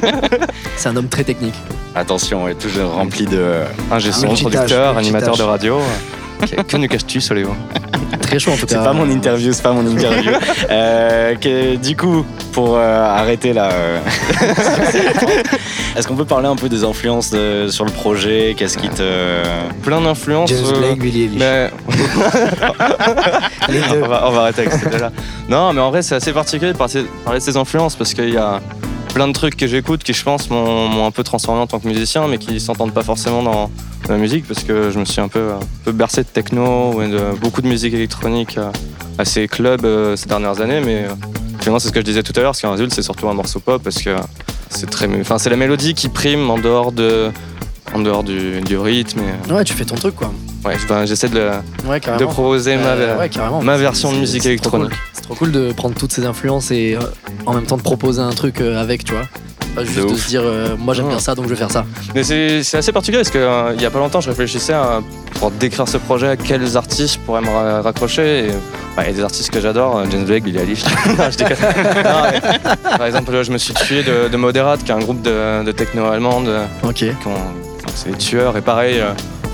c'est 0.76 0.88
un 0.88 0.96
homme 0.96 1.08
très 1.08 1.24
technique. 1.24 1.54
Attention, 1.94 2.48
est 2.48 2.54
toujours 2.54 2.92
rempli 2.92 3.24
de. 3.26 3.60
Ingé 3.90 4.10
son, 4.12 4.26
Multitâche, 4.26 4.52
producteur, 4.52 4.98
animateur 4.98 5.36
de 5.36 5.42
radio. 5.42 5.80
Que, 6.68 6.76
nous 6.76 6.86
caches-tu, 6.88 7.20
Soléo 7.20 7.54
Très 8.22 8.38
chaud 8.38 8.52
en 8.52 8.56
tout 8.56 8.66
C'est 8.68 8.76
cas. 8.76 8.84
pas 8.84 8.92
mon 8.92 9.10
interview, 9.10 9.52
c'est 9.52 9.62
pas 9.62 9.72
mon 9.72 9.86
interview. 9.86 10.30
Euh, 10.70 11.34
que- 11.36 11.76
du 11.76 11.96
coup, 11.96 12.24
pour 12.52 12.76
euh, 12.76 13.04
arrêter 13.04 13.52
là, 13.54 13.70
euh, 13.72 13.98
est-ce 15.96 16.06
qu'on 16.06 16.14
peut 16.16 16.24
parler 16.26 16.46
un 16.46 16.56
peu 16.56 16.68
des 16.68 16.84
influences 16.84 17.34
sur 17.70 17.84
le 17.86 17.90
projet? 17.90 18.54
Qu'est-ce 18.56 18.76
qui 18.78 18.88
te. 18.88 19.42
Plein 19.82 20.00
d'influences. 20.02 20.50
James 20.50 20.78
Blake, 20.78 20.98
Billy 20.98 21.30
mais 21.38 21.70
on, 24.02 24.08
va, 24.08 24.24
on 24.26 24.30
va 24.30 24.40
arrêter 24.42 24.66
avec 24.66 24.72
ce 24.74 24.98
là 24.98 25.10
Non, 25.48 25.72
mais 25.72 25.80
en 25.80 25.90
vrai, 25.90 26.02
c'est 26.02 26.14
assez 26.16 26.32
particulier 26.32 26.72
de 26.72 26.76
parler 26.78 27.04
parler 27.24 27.38
de 27.40 27.44
ces 27.44 27.56
influences 27.56 27.96
parce 27.96 28.12
qu'il 28.14 28.30
y 28.30 28.36
a 28.36 28.60
plein 29.08 29.28
de 29.28 29.32
trucs 29.32 29.56
que 29.56 29.66
j'écoute 29.66 30.02
qui, 30.02 30.12
je 30.12 30.22
pense, 30.22 30.50
m'ont 30.50 31.06
un 31.06 31.10
peu 31.10 31.22
transformé 31.22 31.60
en 31.60 31.66
tant 31.66 31.78
que 31.78 31.86
musicien, 31.86 32.28
mais 32.28 32.38
qui 32.38 32.60
s'entendent 32.60 32.94
pas 32.94 33.02
forcément 33.02 33.42
dans 33.42 33.70
la 34.08 34.16
musique 34.16 34.46
parce 34.46 34.62
que 34.62 34.90
je 34.90 34.98
me 34.98 35.04
suis 35.04 35.20
un 35.20 35.28
peu, 35.28 35.50
bercé 35.92 36.22
de 36.22 36.28
techno 36.28 37.02
et 37.02 37.08
de 37.08 37.38
beaucoup 37.40 37.62
de 37.62 37.68
musique 37.68 37.94
électronique 37.94 38.56
euh, 38.58 38.70
assez 39.18 39.48
club 39.48 39.84
euh, 39.84 40.16
ces 40.16 40.26
dernières 40.26 40.60
années. 40.60 40.80
Mais 40.80 41.04
euh, 41.04 41.14
finalement, 41.60 41.78
c'est 41.78 41.88
ce 41.88 41.92
que 41.92 42.00
je 42.00 42.04
disais 42.04 42.22
tout 42.22 42.32
à 42.36 42.40
l'heure, 42.40 42.54
ce 42.54 42.60
qui 42.60 42.66
en 42.66 42.72
résulte, 42.72 42.92
c'est 42.92 43.02
surtout 43.02 43.28
un 43.28 43.34
morceau 43.34 43.60
pop 43.60 43.82
parce 43.82 44.00
que 44.02 44.16
c'est 44.70 44.88
très, 44.88 45.08
enfin, 45.20 45.38
c'est 45.38 45.50
la 45.50 45.56
mélodie 45.56 45.94
qui 45.94 46.08
prime 46.08 46.50
en 46.50 46.58
dehors 46.58 46.92
de, 46.92 47.30
en 47.94 48.00
dehors 48.00 48.22
du, 48.22 48.60
du 48.60 48.76
rythme. 48.78 49.20
Et, 49.48 49.52
Ouais, 49.52 49.64
tu 49.64 49.74
fais 49.74 49.84
ton 49.84 49.94
truc 49.96 50.14
quoi. 50.16 50.30
ouais, 50.64 50.74
j'essaie 51.06 51.28
de, 51.28 51.50
Ouais, 51.88 52.00
proposer 52.00 52.76
ma, 52.76 52.88
Euh, 52.88 53.18
ouais, 53.18 53.30
ma 53.62 53.76
version 53.76 54.12
de 54.12 54.18
musique 54.18 54.42
c'est 54.42 54.56
trop 54.56 54.76
électronique. 54.78 54.90
cool. 54.90 54.98
C'est 55.12 55.22
trop 55.22 55.34
cool 55.34 55.52
de 55.52 55.72
prendre 55.72 55.94
toutes 55.94 56.12
ces 56.12 56.24
influences 56.26 56.70
et 56.70 56.96
euh, 56.96 57.04
en 57.46 57.54
même 57.54 57.64
temps 57.66 57.76
de 57.76 57.82
proposer 57.82 58.20
un 58.20 58.30
truc 58.32 58.60
euh, 58.60 58.80
avec, 58.80 59.04
tu 59.04 59.12
vois. 59.12 59.22
Pas 59.74 59.84
juste 59.84 60.00
de, 60.00 60.16
se 60.16 60.28
dire, 60.28 60.40
euh, 60.44 60.76
moi 60.78 60.92
j'aime 60.94 61.08
bien 61.08 61.18
ça 61.20 61.34
donc 61.34 61.44
je 61.44 61.50
vais 61.50 61.56
faire 61.56 61.70
ça. 61.70 61.84
Mais 62.14 62.22
c'est 62.24 62.62
assez 62.76 62.90
particulier 62.90 63.22
parce 63.22 63.30
qu'il 63.30 63.80
y 63.82 63.86
a 63.86 63.90
pas 63.90 63.98
longtemps, 63.98 64.20
je 64.20 64.28
réfléchissais 64.30 64.72
à, 64.72 65.00
pour 65.38 65.50
décrire 65.52 65.86
ce 65.86 65.98
projet 65.98 66.26
à 66.28 66.36
quels 66.36 66.76
artistes 66.76 67.18
pourraient 67.24 67.42
me 67.42 67.48
ra- 67.50 67.82
raccrocher. 67.82 68.46
Et, 68.46 68.50
bah, 68.96 69.02
Il 69.04 69.06
y 69.06 69.10
a 69.10 69.12
des 69.12 69.22
artistes 69.22 69.50
que 69.50 69.60
j'adore, 69.60 69.98
euh, 69.98 70.04
James 70.10 70.24
Blake, 70.24 70.42
Billie 70.42 70.58
Eilish. 70.58 70.82
Par 72.98 73.06
exemple, 73.06 73.42
je 73.42 73.52
me 73.52 73.58
suis 73.58 73.74
tué 73.74 74.02
de, 74.02 74.28
de 74.28 74.36
Moderat, 74.36 74.78
qui 74.78 74.90
est 74.90 74.94
un 74.94 74.98
groupe 74.98 75.22
de, 75.22 75.62
de 75.62 75.72
techno 75.72 76.06
allemande. 76.06 76.50
Ok. 76.82 76.94
qui 76.94 77.06
ont- 77.26 77.67
C'est 77.98 78.12
des 78.12 78.16
tueurs 78.16 78.56
et 78.56 78.60
pareil. 78.60 79.02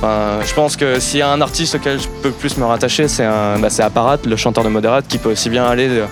euh, 0.02 0.42
je 0.44 0.54
pense 0.54 0.76
que 0.76 1.00
s'il 1.00 1.20
y 1.20 1.22
a 1.22 1.30
un 1.30 1.40
artiste 1.40 1.76
auquel 1.76 1.98
je 1.98 2.08
peux 2.22 2.30
plus 2.30 2.58
me 2.58 2.64
rattacher, 2.64 3.08
c'est 3.08 3.24
bah, 3.24 3.68
Apparat, 3.78 4.18
le 4.26 4.36
chanteur 4.36 4.62
de 4.64 4.68
Moderat, 4.68 5.00
qui 5.00 5.16
peut 5.16 5.30
aussi 5.32 5.48
bien 5.48 5.64
aller 5.64 5.88
de, 5.88 6.02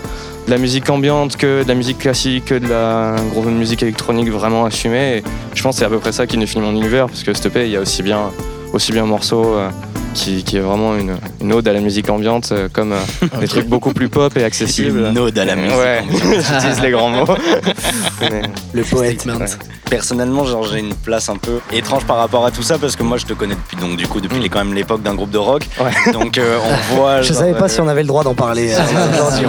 la 0.49 0.57
musique 0.57 0.89
ambiante 0.89 1.37
que 1.37 1.63
de 1.63 1.69
la 1.69 1.75
musique 1.75 1.99
classique, 1.99 2.47
que 2.47 2.55
de 2.55 2.69
la 2.69 3.17
grosse 3.33 3.47
musique 3.47 3.83
électronique 3.83 4.31
vraiment 4.31 4.65
assumée. 4.65 5.23
Je 5.55 5.63
pense 5.63 5.75
que 5.75 5.81
c'est 5.81 5.85
à 5.85 5.91
peu 5.91 5.99
près 5.99 6.13
ça 6.13 6.27
qui 6.27 6.39
définit 6.39 6.65
mon 6.65 6.73
univers, 6.73 7.07
parce 7.07 7.23
que 7.23 7.35
STP, 7.35 7.57
il 7.57 7.71
y 7.71 7.77
a 7.77 7.81
aussi 7.81 8.03
bien, 8.03 8.31
aussi 8.73 8.93
bien 8.93 9.03
un 9.03 9.07
morceau 9.07 9.45
euh, 9.55 9.69
qui, 10.15 10.45
qui 10.45 10.57
est 10.57 10.61
vraiment 10.61 10.97
une, 10.97 11.17
une 11.41 11.53
ode 11.53 11.67
à 11.69 11.73
la 11.73 11.81
musique 11.81 12.09
ambiante, 12.11 12.51
euh, 12.53 12.69
comme 12.73 12.93
euh, 12.93 12.99
des 13.41 13.49
trucs 13.49 13.67
beaucoup 13.69 13.93
plus 13.93 14.09
pop 14.09 14.37
et 14.37 14.45
accessibles. 14.45 15.07
Une 15.11 15.19
ode 15.19 15.39
à 15.39 15.45
la 15.45 15.57
musique. 15.57 15.77
Ouais, 15.79 16.05
j'utilise 16.11 16.81
les 16.81 16.91
grands 16.91 17.09
mots. 17.11 17.25
Mais- 18.21 18.43
Le 18.73 18.83
poète. 18.85 19.25
Ouais. 19.27 19.47
Personnellement, 19.91 20.45
genre, 20.45 20.65
j'ai 20.67 20.79
une 20.79 20.95
place 20.95 21.29
un 21.29 21.37
peu 21.37 21.59
étrange 21.73 22.05
par 22.07 22.17
rapport 22.17 22.47
à 22.47 22.51
tout 22.51 22.63
ça 22.63 22.79
parce 22.79 22.97
que 22.97 23.03
moi 23.03 23.19
je 23.19 23.27
te 23.27 23.35
connais 23.35 23.55
depuis 23.55 23.77
donc 23.77 23.97
du 23.99 24.07
coup 24.07 24.21
depuis 24.21 24.39
les- 24.41 24.49
quand 24.49 24.65
même 24.65 24.73
l'époque 24.75 25.03
d'un 25.03 25.15
groupe 25.15 25.31
de 25.31 25.39
rock. 25.39 25.63
Ouais. 25.81 26.13
Donc 26.13 26.39
euh, 26.39 26.59
on 26.65 26.95
voit. 26.97 27.21
Je 27.23 27.29
genre, 27.33 27.39
savais 27.43 27.53
pas 27.55 27.65
euh, 27.65 27.69
si 27.69 27.81
on 27.81 27.89
avait 27.89 28.03
le 28.03 28.09
droit 28.09 28.25
d'en 28.25 28.35
parler 28.35 28.73
euh, 28.73 28.79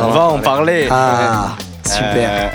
on 0.05 0.11
va 0.11 0.23
en 0.25 0.39
parler. 0.39 0.87
Ah, 0.91 1.55
super. 1.85 2.51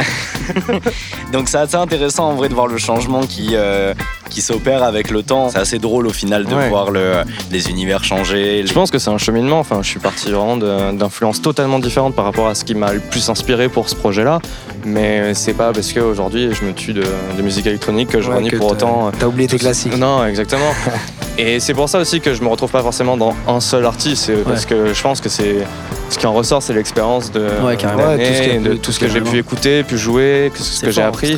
Euh, 0.71 0.79
Donc 1.33 1.49
c'est 1.49 1.59
assez 1.59 1.77
intéressant 1.77 2.31
en 2.31 2.35
vrai 2.35 2.49
de 2.49 2.55
voir 2.55 2.67
le 2.67 2.79
changement 2.79 3.21
qui, 3.21 3.51
euh, 3.53 3.93
qui 4.31 4.41
s'opère 4.41 4.83
avec 4.83 5.11
le 5.11 5.23
temps. 5.23 5.51
C'est 5.51 5.59
assez 5.59 5.79
drôle 5.79 6.07
au 6.07 6.13
final 6.13 6.45
de 6.45 6.55
Ouais. 6.55 6.69
voir 6.69 6.91
le, 6.91 7.13
les 7.51 7.69
univers 7.71 8.03
changer. 8.05 8.65
Je 8.67 8.73
pense 8.73 8.91
que 8.91 8.99
c'est 8.99 9.11
un 9.11 9.19
cheminement. 9.19 9.59
Enfin, 9.61 9.81
je 9.83 9.89
suis 9.89 10.01
parti 10.01 10.31
vraiment 10.33 10.57
d'influences 10.93 11.41
totalement 11.43 11.79
différentes 11.79 12.15
par 12.17 12.25
rapport 12.25 12.49
à 12.49 12.55
ce 12.55 12.65
qui 12.65 12.75
m'a 12.75 12.93
le 12.93 13.01
plus 13.01 13.29
inspiré 13.31 13.69
pour 13.69 13.89
ce 13.89 13.95
projet-là. 13.95 14.41
Mais 14.85 15.35
c'est 15.35 15.55
pas 15.55 15.73
parce 15.73 15.93
qu'aujourd'hui 15.93 16.51
je 16.55 16.65
me 16.65 16.73
tue 16.73 16.93
de, 16.95 17.05
de 17.37 17.43
musique 17.43 17.67
électronique 17.67 18.09
que 18.09 18.21
je 18.21 18.29
Ouais, 18.31 18.37
renie 18.37 18.51
que 18.51 18.57
pour 18.57 18.73
autant. 18.73 19.09
euh, 19.09 19.11
T'as 19.19 19.27
oublié 19.27 19.49
tes 19.49 19.59
classiques. 19.59 19.97
Non, 19.97 20.25
exactement. 20.25 20.73
Et 21.39 21.61
c'est 21.61 21.75
pour 21.75 21.89
ça 21.89 21.99
aussi 22.01 22.21
que 22.21 22.35
je 22.35 22.43
me 22.43 22.49
retrouve 22.49 22.71
pas 22.71 22.83
forcément 22.83 23.17
dans 23.17 23.35
un 23.47 23.61
seul 23.61 23.85
artiste. 23.87 24.33
Parce 24.45 24.67
que 24.67 24.93
je 24.93 25.03
pense 25.03 25.21
que 25.21 25.29
c'est 25.29 25.57
ce 26.11 26.19
qui 26.19 26.27
en 26.27 26.33
ressort, 26.33 26.63
c'est 26.63 26.73
l'expérience 26.73 27.31
de 27.31 27.41
Ouais, 27.65 27.77
tout 27.77 27.87
ce 27.87 28.43
qui 28.43 28.51
a 28.51 28.59
de 28.59 28.75
tout 28.75 28.91
ce 28.93 28.99
que 28.99 29.09
j'ai 29.25 29.31
pu 29.33 29.39
écouter, 29.39 29.83
pu 29.85 29.99
jouer, 29.99 30.51
que- 30.55 30.61
ce 30.63 30.81
que 30.83 30.91
j'ai 30.91 31.03
appris. 31.03 31.37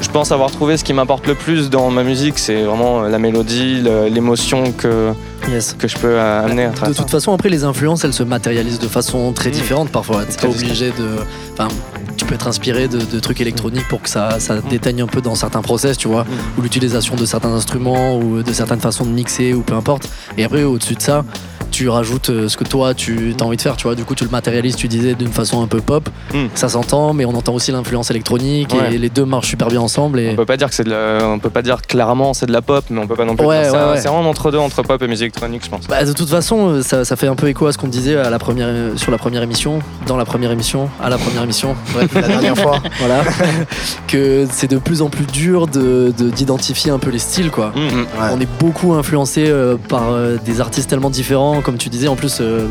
Je 0.00 0.08
pense 0.10 0.32
avoir 0.32 0.50
trouvé 0.50 0.76
ce 0.76 0.82
qui 0.84 0.92
m'apporte 0.92 1.26
le 1.28 1.34
plus 1.36 1.70
dans 1.70 1.88
ma 1.90 2.02
musique, 2.02 2.38
c'est 2.38 2.62
vraiment 2.64 3.02
la 3.02 3.18
mélodie, 3.20 3.82
l'émotion 4.10 4.72
que, 4.72 5.12
Yes. 5.48 5.74
que 5.78 5.86
je 5.88 5.96
peux 5.96 6.08
euh, 6.08 6.44
amener 6.44 6.64
à 6.64 6.70
De 6.70 6.74
travers 6.74 6.94
ça. 6.96 7.02
toute 7.02 7.10
façon, 7.10 7.32
après, 7.32 7.48
les 7.48 7.64
influences, 7.64 8.04
elles 8.04 8.12
se 8.12 8.22
matérialisent 8.22 8.78
de 8.80 8.88
façon 8.88 9.32
très 9.32 9.50
Mm. 9.50 9.52
différente 9.52 9.88
parfois. 9.90 10.24
T'es 10.24 10.36
pas 10.40 10.52
obligé 10.52 10.90
de. 10.90 11.06
Enfin, 11.52 11.68
tu 12.16 12.24
peux 12.24 12.34
être 12.34 12.46
inspiré 12.48 12.88
de, 12.88 12.98
de 12.98 13.20
trucs 13.20 13.40
électroniques 13.40 13.86
pour 13.88 14.02
que 14.02 14.08
ça, 14.08 14.38
ça 14.40 14.56
déteigne 14.60 15.02
un 15.02 15.06
peu 15.06 15.20
dans 15.20 15.34
certains 15.36 15.62
process, 15.62 15.96
tu 15.96 16.08
vois, 16.08 16.24
ou 16.58 16.62
l'utilisation 16.62 17.14
de 17.16 17.24
certains 17.24 17.52
instruments, 17.52 18.16
ou 18.18 18.42
de 18.42 18.52
certaines 18.52 18.80
façons 18.80 19.04
de 19.04 19.10
mixer, 19.10 19.52
ou 19.54 19.62
peu 19.62 19.74
importe. 19.74 20.08
Et 20.38 20.44
après, 20.44 20.62
au-dessus 20.64 20.94
de 20.94 21.02
ça, 21.02 21.24
tu 21.72 21.88
rajoutes 21.88 22.30
euh, 22.30 22.48
ce 22.48 22.56
que 22.56 22.64
toi 22.64 22.94
tu 22.94 23.34
as 23.40 23.42
envie 23.44 23.56
de 23.56 23.62
faire, 23.62 23.76
tu 23.76 23.84
vois. 23.88 23.96
Du 23.96 24.04
coup, 24.04 24.14
tu 24.14 24.22
le 24.24 24.30
matérialises, 24.30 24.76
tu 24.76 24.86
disais, 24.86 25.14
d'une 25.14 25.32
façon 25.32 25.62
un 25.62 25.66
peu 25.66 25.80
pop. 25.80 26.08
Mm. 26.32 26.46
Ça 26.54 26.68
s'entend, 26.68 27.12
mais 27.14 27.24
on 27.24 27.34
entend 27.34 27.54
aussi 27.54 27.72
l'influence 27.72 28.10
électronique, 28.10 28.72
Ouais. 28.74 28.94
et 28.94 28.98
les 28.98 29.08
deux 29.08 29.24
marchent 29.24 29.48
super 29.48 29.68
bien 29.68 29.80
ensemble. 29.80 30.20
Et... 30.20 30.30
On 30.30 30.36
peut 30.36 30.44
pas 30.46 30.56
dire 30.56 30.68
que 30.68 30.74
c'est 30.74 30.84
de 30.84 30.90
la- 30.90 31.26
on 31.26 31.38
peut 31.40 31.50
pas 31.50 31.62
dire 31.62 31.82
clairement 31.82 32.34
c'est 32.34 32.46
de 32.46 32.52
la 32.52 32.62
pop, 32.62 32.84
mais 32.90 33.00
on 33.00 33.06
peut 33.08 33.16
pas 33.16 33.24
non 33.24 33.34
plus 33.34 33.46
Ouais, 33.46 33.62
dire 33.62 33.70
ça. 33.72 33.86
ouais, 33.86 33.92
ouais. 33.94 34.00
C'est 34.00 34.08
vraiment 34.08 34.30
entre 34.30 34.50
deux, 34.52 34.58
entre 34.58 34.82
pop 34.82 35.02
et 35.02 35.08
musique 35.08 35.22
électronique, 35.24 35.62
je 35.64 35.70
pense. 35.70 35.86
Bah, 35.88 36.04
de 36.04 36.12
toute 36.12 36.28
façon, 36.28 36.68
euh, 36.68 36.82
ça, 36.82 37.04
ça 37.04 37.16
fait 37.16 37.26
un 37.26 37.34
peu 37.34 37.48
écho 37.48 37.66
à 37.66 37.72
ce 37.72 37.78
qu'on 37.78 37.88
disait 37.88 38.16
à 38.16 38.30
la 38.30 38.38
première, 38.38 38.66
euh, 38.68 38.96
sur 38.96 39.10
la 39.10 39.18
première 39.18 39.42
émission, 39.42 39.80
dans 40.06 40.16
la 40.16 40.24
première 40.24 40.50
émission, 40.52 40.88
à 41.02 41.08
la 41.08 41.16
première 41.18 41.42
émission, 41.42 41.74
bref, 41.94 42.10
La 42.14 42.20
dernière 42.28 42.56
fois. 42.58 42.78
voilà, 42.98 43.22
que 44.08 44.46
c'est 44.50 44.70
de 44.70 44.78
plus 44.78 45.02
en 45.02 45.08
plus 45.08 45.26
dur 45.26 45.66
de 45.66 46.12
de- 46.16 46.30
d'identifier 46.30 46.90
un 46.90 46.98
peu 46.98 47.10
les 47.10 47.18
styles, 47.18 47.50
quoi. 47.50 47.72
Ouais. 47.74 48.04
On 48.32 48.40
est 48.40 48.48
beaucoup 48.60 48.92
influencé 48.94 49.44
euh, 49.48 49.76
par 49.88 50.10
euh, 50.12 50.36
des 50.44 50.60
artistes 50.60 50.88
tellement 50.90 51.10
différents, 51.10 51.60
comme 51.62 51.78
tu 51.78 51.88
disais. 51.88 52.08
En 52.08 52.16
plus, 52.16 52.38
euh, 52.40 52.66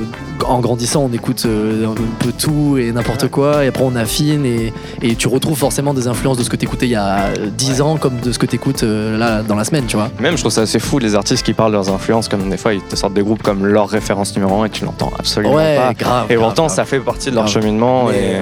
en 0.47 0.59
grandissant, 0.59 1.07
on 1.09 1.13
écoute 1.13 1.43
euh, 1.45 1.87
un 1.87 1.95
peu 2.19 2.31
tout 2.31 2.77
et 2.77 2.91
n'importe 2.91 3.27
quoi, 3.29 3.63
et 3.63 3.67
après 3.67 3.83
on 3.83 3.95
affine 3.95 4.45
et, 4.45 4.73
et 5.01 5.15
tu 5.15 5.27
retrouves 5.27 5.57
forcément 5.57 5.93
des 5.93 6.07
influences 6.07 6.37
de 6.37 6.43
ce 6.43 6.49
que 6.49 6.55
t'écoutais 6.55 6.85
il 6.87 6.91
y 6.91 6.95
a 6.95 7.25
euh, 7.27 7.47
10 7.55 7.81
ans, 7.81 7.97
comme 7.97 8.19
de 8.19 8.31
ce 8.31 8.39
que 8.39 8.45
t'écoutes 8.45 8.83
euh, 8.83 9.17
là 9.17 9.41
dans 9.43 9.55
la 9.55 9.63
semaine, 9.63 9.85
tu 9.87 9.95
vois. 9.97 10.09
Même, 10.19 10.35
je 10.35 10.41
trouve 10.41 10.51
ça 10.51 10.61
assez 10.61 10.79
fou, 10.79 10.99
les 10.99 11.15
artistes 11.15 11.45
qui 11.45 11.53
parlent 11.53 11.71
de 11.71 11.77
leurs 11.77 11.89
influences, 11.89 12.27
comme 12.27 12.49
des 12.49 12.57
fois, 12.57 12.73
ils 12.73 12.81
te 12.81 12.95
sortent 12.95 13.13
des 13.13 13.23
groupes 13.23 13.43
comme 13.43 13.65
leur 13.65 13.87
référence 13.89 14.35
numéro 14.35 14.61
1 14.61 14.65
et 14.65 14.69
tu 14.69 14.85
l'entends 14.85 15.11
absolument 15.17 15.55
Ouais, 15.55 15.77
pas. 15.77 15.93
grave. 15.93 16.25
Et 16.31 16.35
pourtant, 16.35 16.65
grave. 16.65 16.75
ça 16.75 16.85
fait 16.85 16.99
partie 16.99 17.29
de 17.29 17.35
leur 17.35 17.45
Grave. 17.45 17.53
cheminement. 17.53 18.05
Mais, 18.09 18.39
et... 18.39 18.41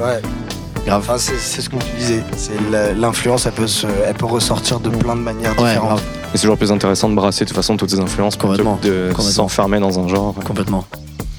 Grave. 0.85 1.01
Enfin, 1.03 1.17
c'est 1.17 1.37
c'est 1.37 1.61
ce 1.61 1.69
que 1.69 1.75
tu 1.77 1.95
disais. 1.97 2.23
C'est 2.37 2.51
la- 2.71 2.93
l'influence, 2.93 3.45
elle 3.45 3.51
peut 3.53 3.67
se, 3.67 3.87
elle 4.07 4.15
peut 4.15 4.25
ressortir 4.25 4.79
de 4.79 4.89
plein 4.89 5.15
de 5.15 5.21
manières 5.21 5.51
Ouais, 5.59 5.67
différentes. 5.69 5.89
grave, 5.89 6.01
et 6.33 6.37
c'est 6.37 6.41
toujours 6.41 6.57
plus 6.57 6.71
intéressant 6.71 7.09
de 7.09 7.15
brasser 7.15 7.45
de 7.45 7.49
toute 7.49 7.55
façon 7.55 7.77
toutes 7.77 7.89
ces 7.91 7.99
influences 7.99 8.35
plutôt 8.35 8.49
Complètement. 8.49 8.77
que 8.77 8.87
de 8.87 9.07
Complètement. 9.09 9.31
s'enfermer 9.31 9.79
dans 9.79 9.99
un 9.99 10.07
genre. 10.07 10.33
complètement. 10.45 10.85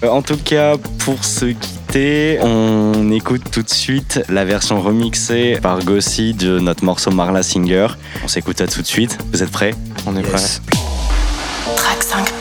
Euh, 0.05 0.09
En 0.09 0.23
tout 0.23 0.39
cas, 0.43 0.77
pour 1.05 1.23
se 1.25 1.47
quitter, 1.47 2.39
on 2.43 3.11
écoute 3.11 3.43
tout 3.51 3.63
de 3.63 3.69
suite 3.69 4.21
la 4.31 4.45
version 4.47 4.81
remixée 4.81 5.59
par 5.61 5.81
Gossi 5.85 6.33
de 6.33 6.59
notre 6.59 6.85
morceau 6.85 7.11
Marla 7.11 7.43
Singer. 7.43 7.89
On 8.25 8.29
s'écoute 8.29 8.59
ça 8.59 8.67
tout 8.67 8.81
de 8.83 8.87
suite. 8.87 9.19
Vous 9.33 9.43
êtes 9.43 9.51
prêts? 9.51 9.75
On 10.07 10.17
est 10.17 10.23
prêt. 10.23 10.39
Yes. 10.39 10.63
Track 11.77 12.03
5. 12.03 12.33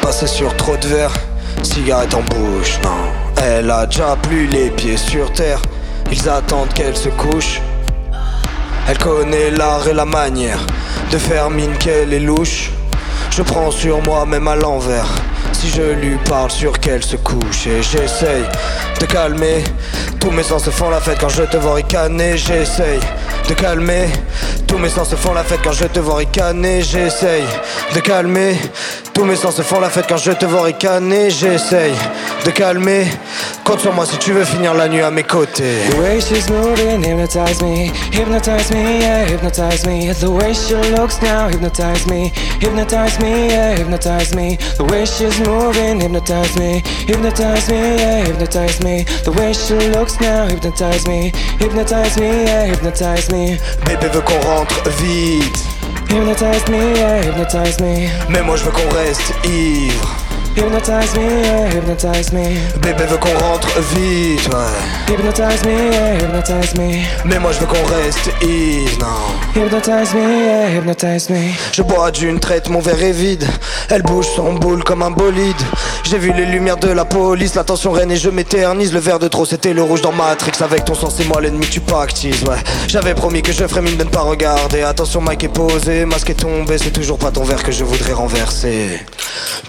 Passé 0.00 0.26
sur 0.26 0.54
trop 0.56 0.76
de 0.76 0.86
verres, 0.86 1.14
cigarette 1.62 2.14
en 2.14 2.22
bouche, 2.22 2.78
non. 2.82 3.42
Elle 3.42 3.70
a 3.70 3.86
déjà 3.86 4.16
plus 4.22 4.46
les 4.46 4.70
pieds 4.70 4.96
sur 4.96 5.32
terre, 5.32 5.60
ils 6.10 6.28
attendent 6.28 6.72
qu'elle 6.72 6.96
se 6.96 7.08
couche. 7.10 7.60
Elle 8.88 8.98
connaît 8.98 9.50
l'art 9.50 9.86
et 9.88 9.94
la 9.94 10.04
manière 10.04 10.60
de 11.10 11.18
faire 11.18 11.50
mine 11.50 11.76
qu'elle 11.78 12.12
est 12.12 12.20
louche. 12.20 12.70
Je 13.30 13.42
prends 13.42 13.70
sur 13.70 14.02
moi 14.02 14.26
même 14.26 14.48
à 14.48 14.56
l'envers. 14.56 15.08
Si 15.52 15.68
je 15.68 15.82
lui 15.82 16.16
parle 16.28 16.50
sur 16.50 16.78
qu'elle 16.78 17.02
se 17.02 17.16
couche 17.16 17.66
et 17.66 17.82
j'essaye 17.82 18.44
de 18.98 19.04
calmer 19.04 19.62
Tous 20.18 20.30
mes 20.30 20.42
sens 20.42 20.64
se 20.64 20.70
font 20.70 20.88
la 20.88 21.00
fête 21.00 21.18
quand 21.20 21.28
je 21.28 21.42
te 21.42 21.58
vois 21.58 21.74
ricaner 21.74 22.38
J'essaye 22.38 23.00
de 23.46 23.52
calmer 23.54 24.08
Tous 24.70 24.78
mes 24.78 24.88
sens 24.88 25.10
se 25.10 25.16
font 25.16 25.34
la 25.34 25.42
fête 25.42 25.58
quand 25.64 25.72
je 25.72 25.84
te 25.84 25.98
vois 25.98 26.18
ricaner 26.18 26.80
J'essaye 26.82 27.42
de 27.92 27.98
calmer 27.98 28.56
Tous 29.12 29.24
mes 29.24 29.34
sens 29.34 29.56
se 29.56 29.62
font 29.62 29.80
la 29.80 29.90
fête 29.90 30.06
quand 30.08 30.16
je 30.16 30.30
te 30.30 30.46
vois 30.46 30.62
ricaner 30.62 31.28
J'essaye 31.28 31.94
de 32.46 32.50
calmer 32.52 33.06
Compte 33.70 33.80
sur 33.80 33.92
moi 33.92 34.04
si 34.04 34.16
tu 34.18 34.32
veux 34.32 34.44
finir 34.44 34.74
la 34.74 34.88
nuit 34.88 35.00
à 35.00 35.12
mes 35.12 35.22
côtés. 35.22 35.76
The 35.90 35.98
way 36.00 36.20
she's 36.20 36.50
moving 36.50 37.04
hypnotize 37.04 37.62
me, 37.62 37.92
hypnotize 38.10 38.68
me, 38.72 38.98
yeah, 39.00 39.24
hypnotize 39.26 39.86
me. 39.86 40.12
The 40.12 40.28
way 40.28 40.52
she 40.52 40.74
looks 40.96 41.22
now 41.22 41.48
hypnotize 41.48 42.04
me, 42.08 42.32
hypnotize 42.60 43.20
me, 43.20 43.48
yeah, 43.48 43.76
hypnotize 43.76 44.34
me. 44.34 44.56
The 44.76 44.84
way 44.84 45.04
she's 45.04 45.38
moving 45.46 46.00
hypnotize 46.00 46.58
me, 46.58 46.82
hypnotize 47.06 47.70
me, 47.70 47.96
yeah, 47.96 48.24
hypnotize 48.24 48.82
me. 48.82 49.04
The 49.24 49.32
way 49.32 49.52
she 49.52 49.74
looks 49.90 50.20
now 50.20 50.48
hypnotize 50.48 51.06
me, 51.06 51.32
hypnotize 51.60 52.18
me, 52.18 52.26
yeah, 52.26 52.64
hypnotize 52.66 53.30
me. 53.30 53.58
Bébé 53.86 54.08
veut 54.12 54.22
qu'on 54.22 54.40
rentre 54.40 54.59
vite. 54.98 55.66
Hypnotize 56.08 56.68
me, 56.68 56.96
yeah, 56.96 57.22
hypnotize 57.22 57.80
me. 57.80 58.08
Mais 58.28 58.42
moi 58.42 58.56
je 58.56 58.64
veux 58.64 58.70
qu'on 58.72 58.88
reste 58.94 59.32
ivre. 59.44 60.16
Hypnotize 60.56 61.14
me, 61.16 61.42
yeah, 61.42 61.68
hypnotize 61.68 62.32
me. 62.32 62.42
Bébé 62.80 63.04
veut 63.08 63.16
qu'on 63.18 63.38
rentre 63.38 63.68
vite, 63.94 64.48
ouais. 64.48 65.14
Hypnotize 65.14 65.64
me, 65.64 65.92
yeah, 65.92 66.14
hypnotize 66.16 66.74
me. 66.74 67.02
Mais 67.24 67.38
moi 67.38 67.52
je 67.52 67.60
veux 67.60 67.66
qu'on 67.66 67.84
reste 67.84 68.30
ivre, 68.42 68.98
non. 68.98 69.60
Hypnotize 69.62 70.12
me, 70.12 70.44
yeah, 70.44 70.70
hypnotize 70.70 71.30
me. 71.30 71.52
Je 71.72 71.82
bois 71.82 72.10
d'une 72.10 72.40
traite, 72.40 72.68
mon 72.68 72.80
verre 72.80 73.02
est 73.02 73.12
vide. 73.12 73.46
Elle 73.90 74.02
bouge 74.02 74.26
son 74.34 74.54
boule 74.54 74.82
comme 74.82 75.02
un 75.02 75.10
bolide. 75.10 75.56
J'ai 76.02 76.18
vu 76.18 76.32
les 76.32 76.46
lumières 76.46 76.76
de 76.78 76.88
la 76.88 77.04
police, 77.04 77.54
la 77.54 77.62
tension 77.62 77.92
règne 77.92 78.10
et 78.10 78.16
je 78.16 78.28
m'éternise. 78.30 78.92
Le 78.92 78.98
verre 78.98 79.20
de 79.20 79.28
trop, 79.28 79.44
c'était 79.44 79.72
le 79.72 79.82
rouge 79.82 80.02
dans 80.02 80.12
Matrix. 80.12 80.52
Avec 80.60 80.84
ton 80.84 80.94
sang, 80.94 81.10
c'est 81.10 81.26
moi 81.28 81.40
l'ennemi, 81.40 81.66
tu 81.70 81.80
pactises, 81.80 82.42
ouais. 82.44 82.56
J'avais 82.88 83.14
promis 83.14 83.42
que 83.42 83.52
je 83.52 83.64
ferais 83.66 83.82
mine 83.82 83.96
de 83.96 84.04
ne 84.04 84.08
pas 84.08 84.22
regarder. 84.22 84.82
Attention, 84.82 85.20
Mike 85.20 85.44
est 85.44 85.48
posé, 85.48 86.04
masque 86.06 86.30
est 86.30 86.34
tombé. 86.34 86.76
C'est 86.78 86.90
toujours 86.90 87.18
pas 87.18 87.30
ton 87.30 87.44
verre 87.44 87.62
que 87.62 87.70
je 87.70 87.84
voudrais 87.84 88.12
renverser. 88.12 89.00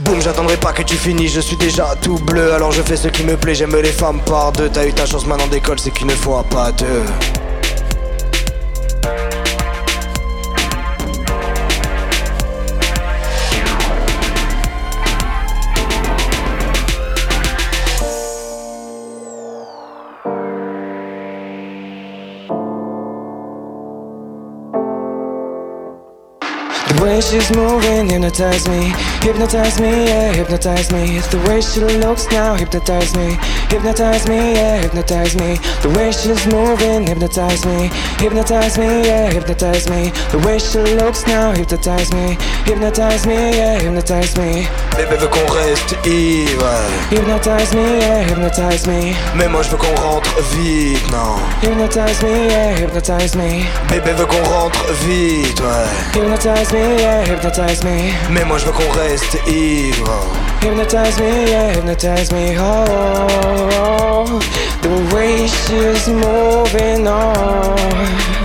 Boum, 0.02 0.22
j'attendrai 0.22 0.58
pas 0.58 0.74
que 0.74 0.84
tu 0.84 0.96
finisses, 0.96 1.34
je 1.34 1.42
suis 1.42 1.58
déjà 1.58 1.96
tout 2.02 2.16
bleu. 2.16 2.54
Alors 2.54 2.72
je 2.72 2.82
fais 2.82 2.98
ce 2.98 3.08
qui 3.08 3.24
me 3.24 3.38
plaît, 3.38 3.56
j'aime 3.56 3.76
les 3.76 3.92
femmes 3.92 4.22
par 4.26 4.52
deux. 4.52 4.70
T'as 4.70 4.86
eu 4.86 4.94
ta 4.94 5.06
chance 5.06 5.26
maintenant 5.26 5.48
d'école, 5.48 5.80
c'est 5.80 5.92
qu'une 5.92 6.12
fois, 6.12 6.44
pas 6.44 6.72
deux. 6.72 7.04
She's 27.32 27.52
moving 27.56 28.10
hypnotize 28.10 28.68
me, 28.68 28.92
hypnotize 29.22 29.80
me, 29.80 30.06
yeah, 30.06 30.34
hypnotize 30.34 30.92
me. 30.92 31.20
The 31.32 31.40
way 31.48 31.62
she 31.62 31.80
looks 31.80 32.28
now 32.30 32.56
hypnotize 32.56 33.16
me, 33.16 33.38
hypnotize 33.70 34.28
me, 34.28 34.54
yeah, 34.54 34.82
hypnotize 34.82 35.36
me. 35.36 35.56
The 35.82 35.90
way 35.96 36.12
she's 36.12 36.46
moving 36.48 37.08
hypnotize 37.08 37.66
me, 37.66 37.90
hypnotize 38.20 38.78
me, 38.78 39.08
yeah, 39.08 39.32
hypnotize 39.32 39.90
me. 39.90 40.12
The 40.32 40.40
way 40.46 40.60
she 40.60 40.80
looks 41.00 41.26
now 41.26 41.54
hypnotize 41.54 42.12
me, 42.14 42.38
hypnotize 42.66 43.26
me, 43.26 43.36
yeah, 43.36 43.80
hypnotize 43.80 44.36
me. 44.38 44.68
Bébé 44.98 45.16
veut 45.16 45.30
qu'on 45.30 45.48
reste 45.54 45.96
ivre. 46.06 46.76
Hypnotize 47.12 47.74
me, 47.74 48.00
yeah, 48.00 48.24
hypnotize 48.28 48.88
me. 48.88 49.16
Mais 49.36 49.48
moi 49.48 49.62
je 49.64 49.70
veux 49.70 49.78
qu'on 49.78 49.96
rentre 49.96 50.21
vite, 50.40 51.12
non. 51.12 51.38
Hypnotize 51.62 52.22
me, 52.24 52.48
yeah, 52.48 52.76
hypnotize 52.76 53.36
me. 53.36 53.64
Bébé 53.90 54.14
veut 54.14 54.26
qu'on 54.26 54.44
rentre 54.44 54.86
vite, 55.06 55.60
ouais. 55.60 56.20
Hypnotize 56.20 56.72
me, 56.74 57.00
yeah, 57.00 57.24
hypnotize 57.24 57.84
me. 57.84 58.12
Mais 58.30 58.44
moi 58.46 58.58
je 58.58 58.66
veux 58.66 58.72
qu'on 58.72 58.90
reste 59.00 59.38
ivre. 59.48 60.26
Hypnotize 60.62 61.20
me, 61.20 61.50
yeah, 61.50 61.74
hypnotize 61.74 62.32
me. 62.32 62.56
Oh, 62.60 64.40
the 64.82 65.16
way 65.16 65.48
she's 65.48 66.08
moving 66.08 67.08
on. 67.08 68.41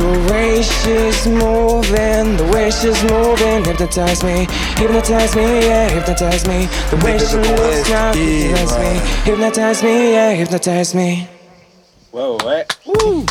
The 0.00 0.06
way 0.32 0.62
she's 0.62 1.26
moving, 1.26 2.36
the 2.38 2.44
way 2.54 2.70
she's 2.70 3.02
moving, 3.04 3.62
hypnotize 3.64 4.24
me, 4.24 4.46
hypnotize 4.80 5.36
me, 5.36 5.42
yeah, 5.42 5.90
hypnotize 5.90 6.46
me. 6.48 6.68
The 6.88 6.96
way 7.04 7.18
she 7.18 7.36
looks 7.36 7.90
now, 7.90 8.14
hypnotize 8.14 8.78
me, 8.78 9.00
hypnotize 9.30 9.82
me, 9.82 10.12
yeah, 10.12 10.32
hypnotize 10.32 10.94
me. 10.94 11.28
Wow, 12.12 12.38
ouais. 12.38 12.64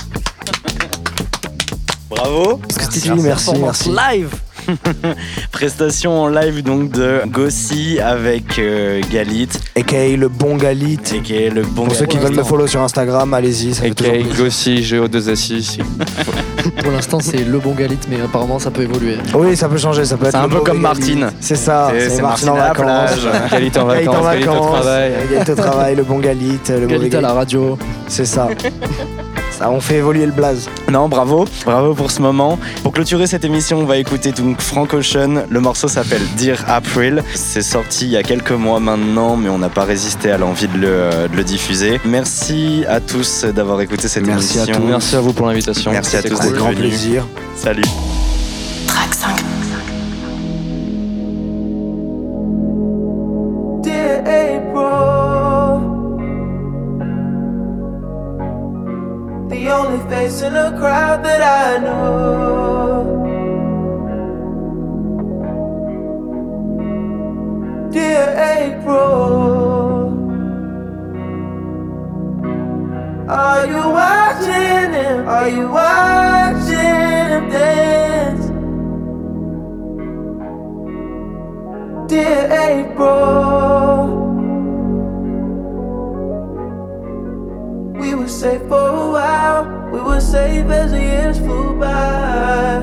Bravo. 2.09 2.57
Merci, 2.57 3.09
merci, 3.15 3.57
merci. 3.57 3.89
Live 3.89 4.48
Prestation 5.51 6.21
en 6.23 6.27
live 6.29 6.63
donc 6.63 6.91
de 6.91 7.21
Gossi 7.27 7.99
avec 7.99 8.59
euh, 8.59 9.01
Galit. 9.11 9.49
A.K.A. 9.77 10.15
le 10.17 10.27
bon 10.27 10.55
Galit. 10.57 10.99
A.K.A. 11.11 11.53
le 11.53 11.63
bon 11.63 11.85
Pour 11.85 11.95
ceux 11.95 12.05
qui 12.05 12.17
veulent 12.17 12.35
me 12.35 12.43
follow 12.43 12.67
sur 12.67 12.81
Instagram, 12.81 13.33
allez-y. 13.33 13.73
ça 13.73 13.81
fait 13.83 13.89
A.K.A. 13.89 14.35
Gossi, 14.37 14.81
Géo2SI. 14.81 15.79
Pour 16.83 16.91
l'instant, 16.91 17.19
c'est 17.19 17.37
le 17.43 17.57
bon 17.59 17.71
galit, 17.73 17.97
mais 18.09 18.21
apparemment, 18.21 18.59
ça 18.59 18.69
peut 18.71 18.83
évoluer. 18.83 19.15
Oui, 19.33 19.55
ça 19.55 19.67
peut 19.69 19.77
changer, 19.77 20.05
ça 20.05 20.17
peut 20.17 20.25
être 20.25 20.31
C'est 20.31 20.37
un 20.37 20.43
le 20.43 20.49
peu 20.49 20.55
mauvais 20.55 20.65
comme 20.71 20.81
Galit. 20.81 21.15
Martine. 21.15 21.31
C'est 21.39 21.55
ça, 21.55 21.91
C'est- 21.97 22.21
Martine 22.21 22.49
en 22.49 22.55
Martine 22.55 22.83
à 22.83 22.87
la 22.89 22.93
vacances. 23.07 23.19
plage. 23.21 23.51
Galit 23.51 23.71
en 23.77 23.85
Galit 23.87 24.05
vacances, 24.05 24.25
Galit 24.25 24.43
au 24.47 24.51
vacances. 24.51 24.71
travail. 24.81 25.11
Galit 25.31 25.51
au 25.51 25.55
travail, 25.55 25.95
le 25.95 26.03
bon 26.03 26.19
Galit, 26.19 26.59
le 26.69 26.79
mauvais 26.81 27.09
Galit 27.09 27.15
à 27.15 27.21
la 27.21 27.33
radio. 27.33 27.77
C'est 28.07 28.25
ça. 28.25 28.47
Ça, 29.59 29.69
on 29.69 29.81
fait 29.81 29.95
évoluer 29.97 30.25
le 30.25 30.31
blaze. 30.31 30.69
Non, 30.89 31.09
bravo, 31.09 31.43
bravo 31.65 31.93
pour 31.93 32.11
ce 32.11 32.21
moment. 32.21 32.57
Pour 32.81 32.93
clôturer 32.93 33.27
cette 33.27 33.43
émission, 33.43 33.79
on 33.79 33.83
va 33.85 33.97
écouter 33.97 34.31
donc 34.31 34.61
Frank 34.61 34.93
Ocean. 34.93 35.43
Le 35.49 35.59
morceau 35.59 35.89
s'appelle 35.89 36.21
Dear 36.37 36.63
April. 36.69 37.21
C'est 37.35 37.61
sorti 37.61 38.05
il 38.05 38.11
y 38.11 38.15
a 38.15 38.23
quelques 38.23 38.53
mois 38.53 38.79
maintenant, 38.79 39.35
mais 39.35 39.49
on 39.49 39.57
n'a 39.57 39.67
pas 39.67 39.83
résisté 39.83 40.31
à 40.31 40.37
l'envie 40.37 40.69
de 40.69 40.77
le, 40.77 41.27
de 41.29 41.35
le 41.35 41.43
diffuser. 41.43 41.99
Merci 42.05 42.85
à 42.87 43.01
tous 43.01 43.43
d'avoir 43.43 43.81
écouté 43.81 44.07
cette 44.07 44.25
Merci 44.25 44.59
à 44.59 44.63
émission. 44.63 44.81
tous. 44.81 44.87
Merci 44.87 45.15
à 45.17 45.19
vous 45.19 45.33
pour 45.33 45.47
l'invitation. 45.47 45.91
Merci 45.91 46.15
à 46.15 46.23
tous 46.23 46.39
cool. 46.39 46.53
Grand 46.53 46.73
plaisir. 46.73 47.27
Salut. 47.57 47.83
Track 48.87 49.13
5. 49.13 49.48
Are 73.29 73.67
you 73.67 73.89
watching 73.89 74.93
him? 74.93 75.27
Are 75.27 75.49
you 75.49 75.69
watching 75.69 77.29
him 77.33 77.49
dance? 77.49 78.45
Dear 82.09 82.49
April. 82.51 84.29
We 87.99 88.15
were 88.15 88.27
safe 88.27 88.61
for 88.63 88.87
a 88.87 89.11
while, 89.11 89.89
we 89.91 89.99
were 90.01 90.19
safe 90.19 90.65
as 90.65 90.91
the 90.91 90.99
years 90.99 91.37
flew 91.37 91.79
by. 91.79 92.81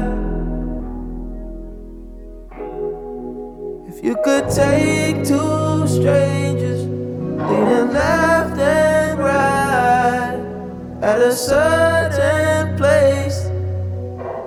If 3.88 4.04
you 4.04 4.14
could 4.22 4.48
take 4.50 5.24
two 5.24 5.88
strangers, 5.88 6.84
leaning 6.86 7.92
right, 7.92 8.45
at 11.02 11.20
a 11.20 11.32
certain 11.32 12.76
place 12.76 13.44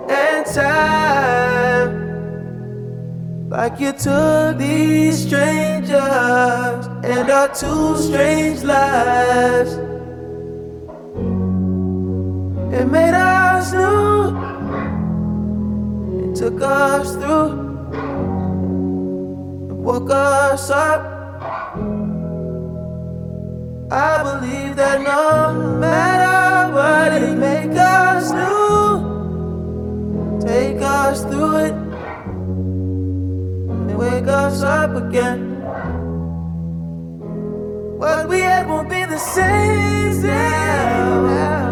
and 0.09 0.45
time. 0.45 2.09
Like 3.49 3.79
you 3.79 3.91
took 3.93 4.57
these 4.57 5.25
strangers 5.25 6.85
and 7.03 7.29
our 7.29 7.47
two 7.53 7.97
strange 7.97 8.63
lives 8.63 9.73
and 12.73 12.91
made 12.91 13.13
us 13.13 13.73
new 13.73 14.37
and 16.19 16.35
took 16.35 16.61
us 16.61 17.15
through 17.15 17.69
woke 19.89 20.11
us 20.11 20.69
up. 20.69 21.01
I 23.91 24.21
believe 24.23 24.75
that 24.75 25.01
no 25.01 25.79
matter 25.79 26.38
what 26.79 27.11
it 27.11 27.35
make 27.35 27.75
us 27.75 28.31
new, 28.41 28.83
take 30.39 30.81
us 30.81 31.17
through 31.29 31.55
it. 31.67 31.75
And 33.71 33.97
wake 33.97 34.29
us 34.43 34.63
up 34.63 34.91
again. 35.03 35.41
What 38.01 38.29
we 38.29 38.39
had 38.49 38.63
won't 38.69 38.89
be 38.89 39.03
the 39.15 39.21
same 39.35 39.99
now, 40.21 41.67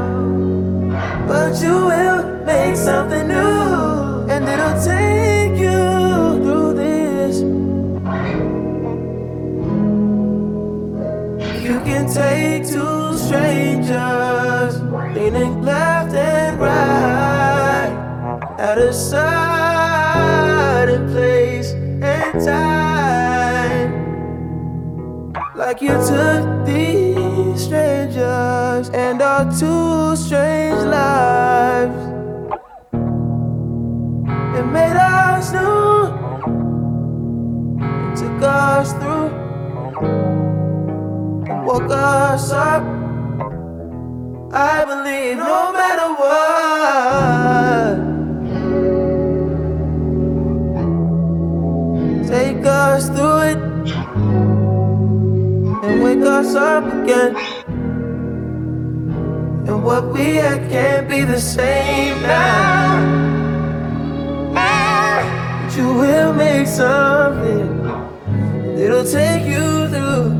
but 1.31 1.51
you 1.63 1.75
will 1.91 2.21
make 2.51 2.75
something 2.75 3.25
new, 3.35 4.27
and 4.33 4.41
it'll 4.53 4.79
take 4.93 5.55
you 5.65 5.83
through 6.43 6.71
this. 6.83 7.33
You 11.67 11.75
can 11.87 12.03
take 12.21 12.61
two 12.73 13.17
strangers 13.25 14.16
leaning 15.17 15.61
left 15.63 16.13
and 16.13 16.59
right 16.59 17.93
at 18.59 18.77
a 18.77 18.93
sudden 18.93 20.31
place 21.11 21.71
and 21.71 22.45
time. 22.45 23.89
Like 25.55 25.81
you 25.81 25.93
took 26.11 26.65
these 26.67 27.63
strangers 27.63 28.89
and 28.89 29.21
our 29.23 29.45
two 29.59 30.15
strange 30.15 30.83
lives 30.85 31.97
and 34.57 34.71
made 34.71 34.97
us 34.97 35.51
new. 35.51 36.13
It 38.11 38.17
took 38.21 38.41
us 38.43 38.93
through 38.93 39.31
woke 41.65 41.91
us 41.91 42.51
up. 42.51 42.86
Believe 45.07 45.37
no 45.37 45.71
matter 45.71 46.09
what, 46.19 47.95
take 52.27 52.65
us 52.65 53.07
through 53.07 53.41
it 53.51 53.57
and 55.85 56.03
wake 56.03 56.25
us 56.25 56.55
up 56.55 56.83
again. 56.91 57.37
And 59.67 59.81
what 59.81 60.11
we 60.11 60.35
had 60.35 60.69
can't 60.69 61.07
be 61.07 61.23
the 61.23 61.39
same 61.39 62.21
now. 62.23 62.99
But 64.53 65.77
you 65.77 65.87
will 65.93 66.33
make 66.33 66.67
something 66.67 67.81
that'll 68.75 69.05
take 69.05 69.45
you 69.47 69.87
through, 69.87 70.33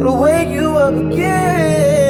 it'll 0.00 0.20
wake 0.20 0.48
you 0.48 0.76
up 0.76 0.94
again. 0.94 2.01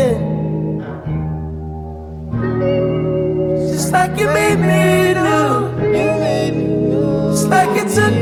Just 3.92 4.08
like 4.08 4.18
you 4.18 4.26
made 4.28 4.56
me 4.56 5.12
do, 5.12 5.68
just 7.30 7.48
like 7.50 7.76
it 7.76 7.88
took 7.94 8.21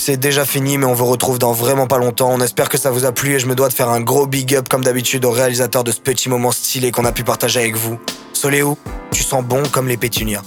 c'est 0.00 0.16
déjà 0.16 0.46
fini, 0.46 0.78
mais 0.78 0.86
on 0.86 0.94
vous 0.94 1.04
retrouve 1.04 1.38
dans 1.38 1.52
vraiment 1.52 1.86
pas 1.86 1.98
longtemps. 1.98 2.30
On 2.32 2.40
espère 2.40 2.70
que 2.70 2.78
ça 2.78 2.90
vous 2.90 3.04
a 3.04 3.12
plu 3.12 3.34
et 3.34 3.38
je 3.38 3.46
me 3.46 3.54
dois 3.54 3.68
de 3.68 3.74
faire 3.74 3.90
un 3.90 4.00
gros 4.00 4.26
big 4.26 4.54
up 4.54 4.66
comme 4.68 4.82
d'habitude 4.82 5.26
au 5.26 5.30
réalisateur 5.30 5.84
de 5.84 5.92
ce 5.92 6.00
petit 6.00 6.30
moment 6.30 6.52
stylé 6.52 6.90
qu'on 6.90 7.04
a 7.04 7.12
pu 7.12 7.22
partager 7.22 7.60
avec 7.60 7.76
vous. 7.76 7.98
Soléo, 8.32 8.78
tu 9.12 9.22
sens 9.22 9.44
bon 9.44 9.62
comme 9.70 9.88
les 9.88 9.98
pétunias. 9.98 10.42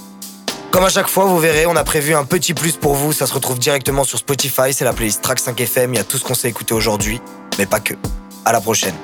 Comme 0.72 0.84
à 0.84 0.90
chaque 0.90 1.08
fois, 1.08 1.26
vous 1.26 1.38
verrez, 1.38 1.68
on 1.68 1.76
a 1.76 1.84
prévu 1.84 2.16
un 2.16 2.26
petit 2.26 2.56
plus 2.56 2.78
pour 2.78 2.96
vous. 2.96 3.14
Ça 3.14 3.28
se 3.28 3.34
retrouve 3.34 3.60
directement 3.60 4.04
sur 4.04 4.18
Spotify, 4.18 4.74
c'est 4.74 4.86
la 4.86 4.94
playlist 4.94 5.22
Track 5.22 5.38
5 5.38 5.62
FM. 5.62 5.94
Il 5.94 5.98
y 5.98 6.00
a 6.00 6.04
tout 6.04 6.18
ce 6.18 6.24
qu'on 6.24 6.34
s'est 6.34 6.50
écouté 6.50 6.74
aujourd'hui, 6.74 7.22
mais 7.60 7.68
pas 7.68 7.80
que. 7.80 7.94
À 8.46 8.54
la 8.54 8.60
prochaine. 8.60 8.96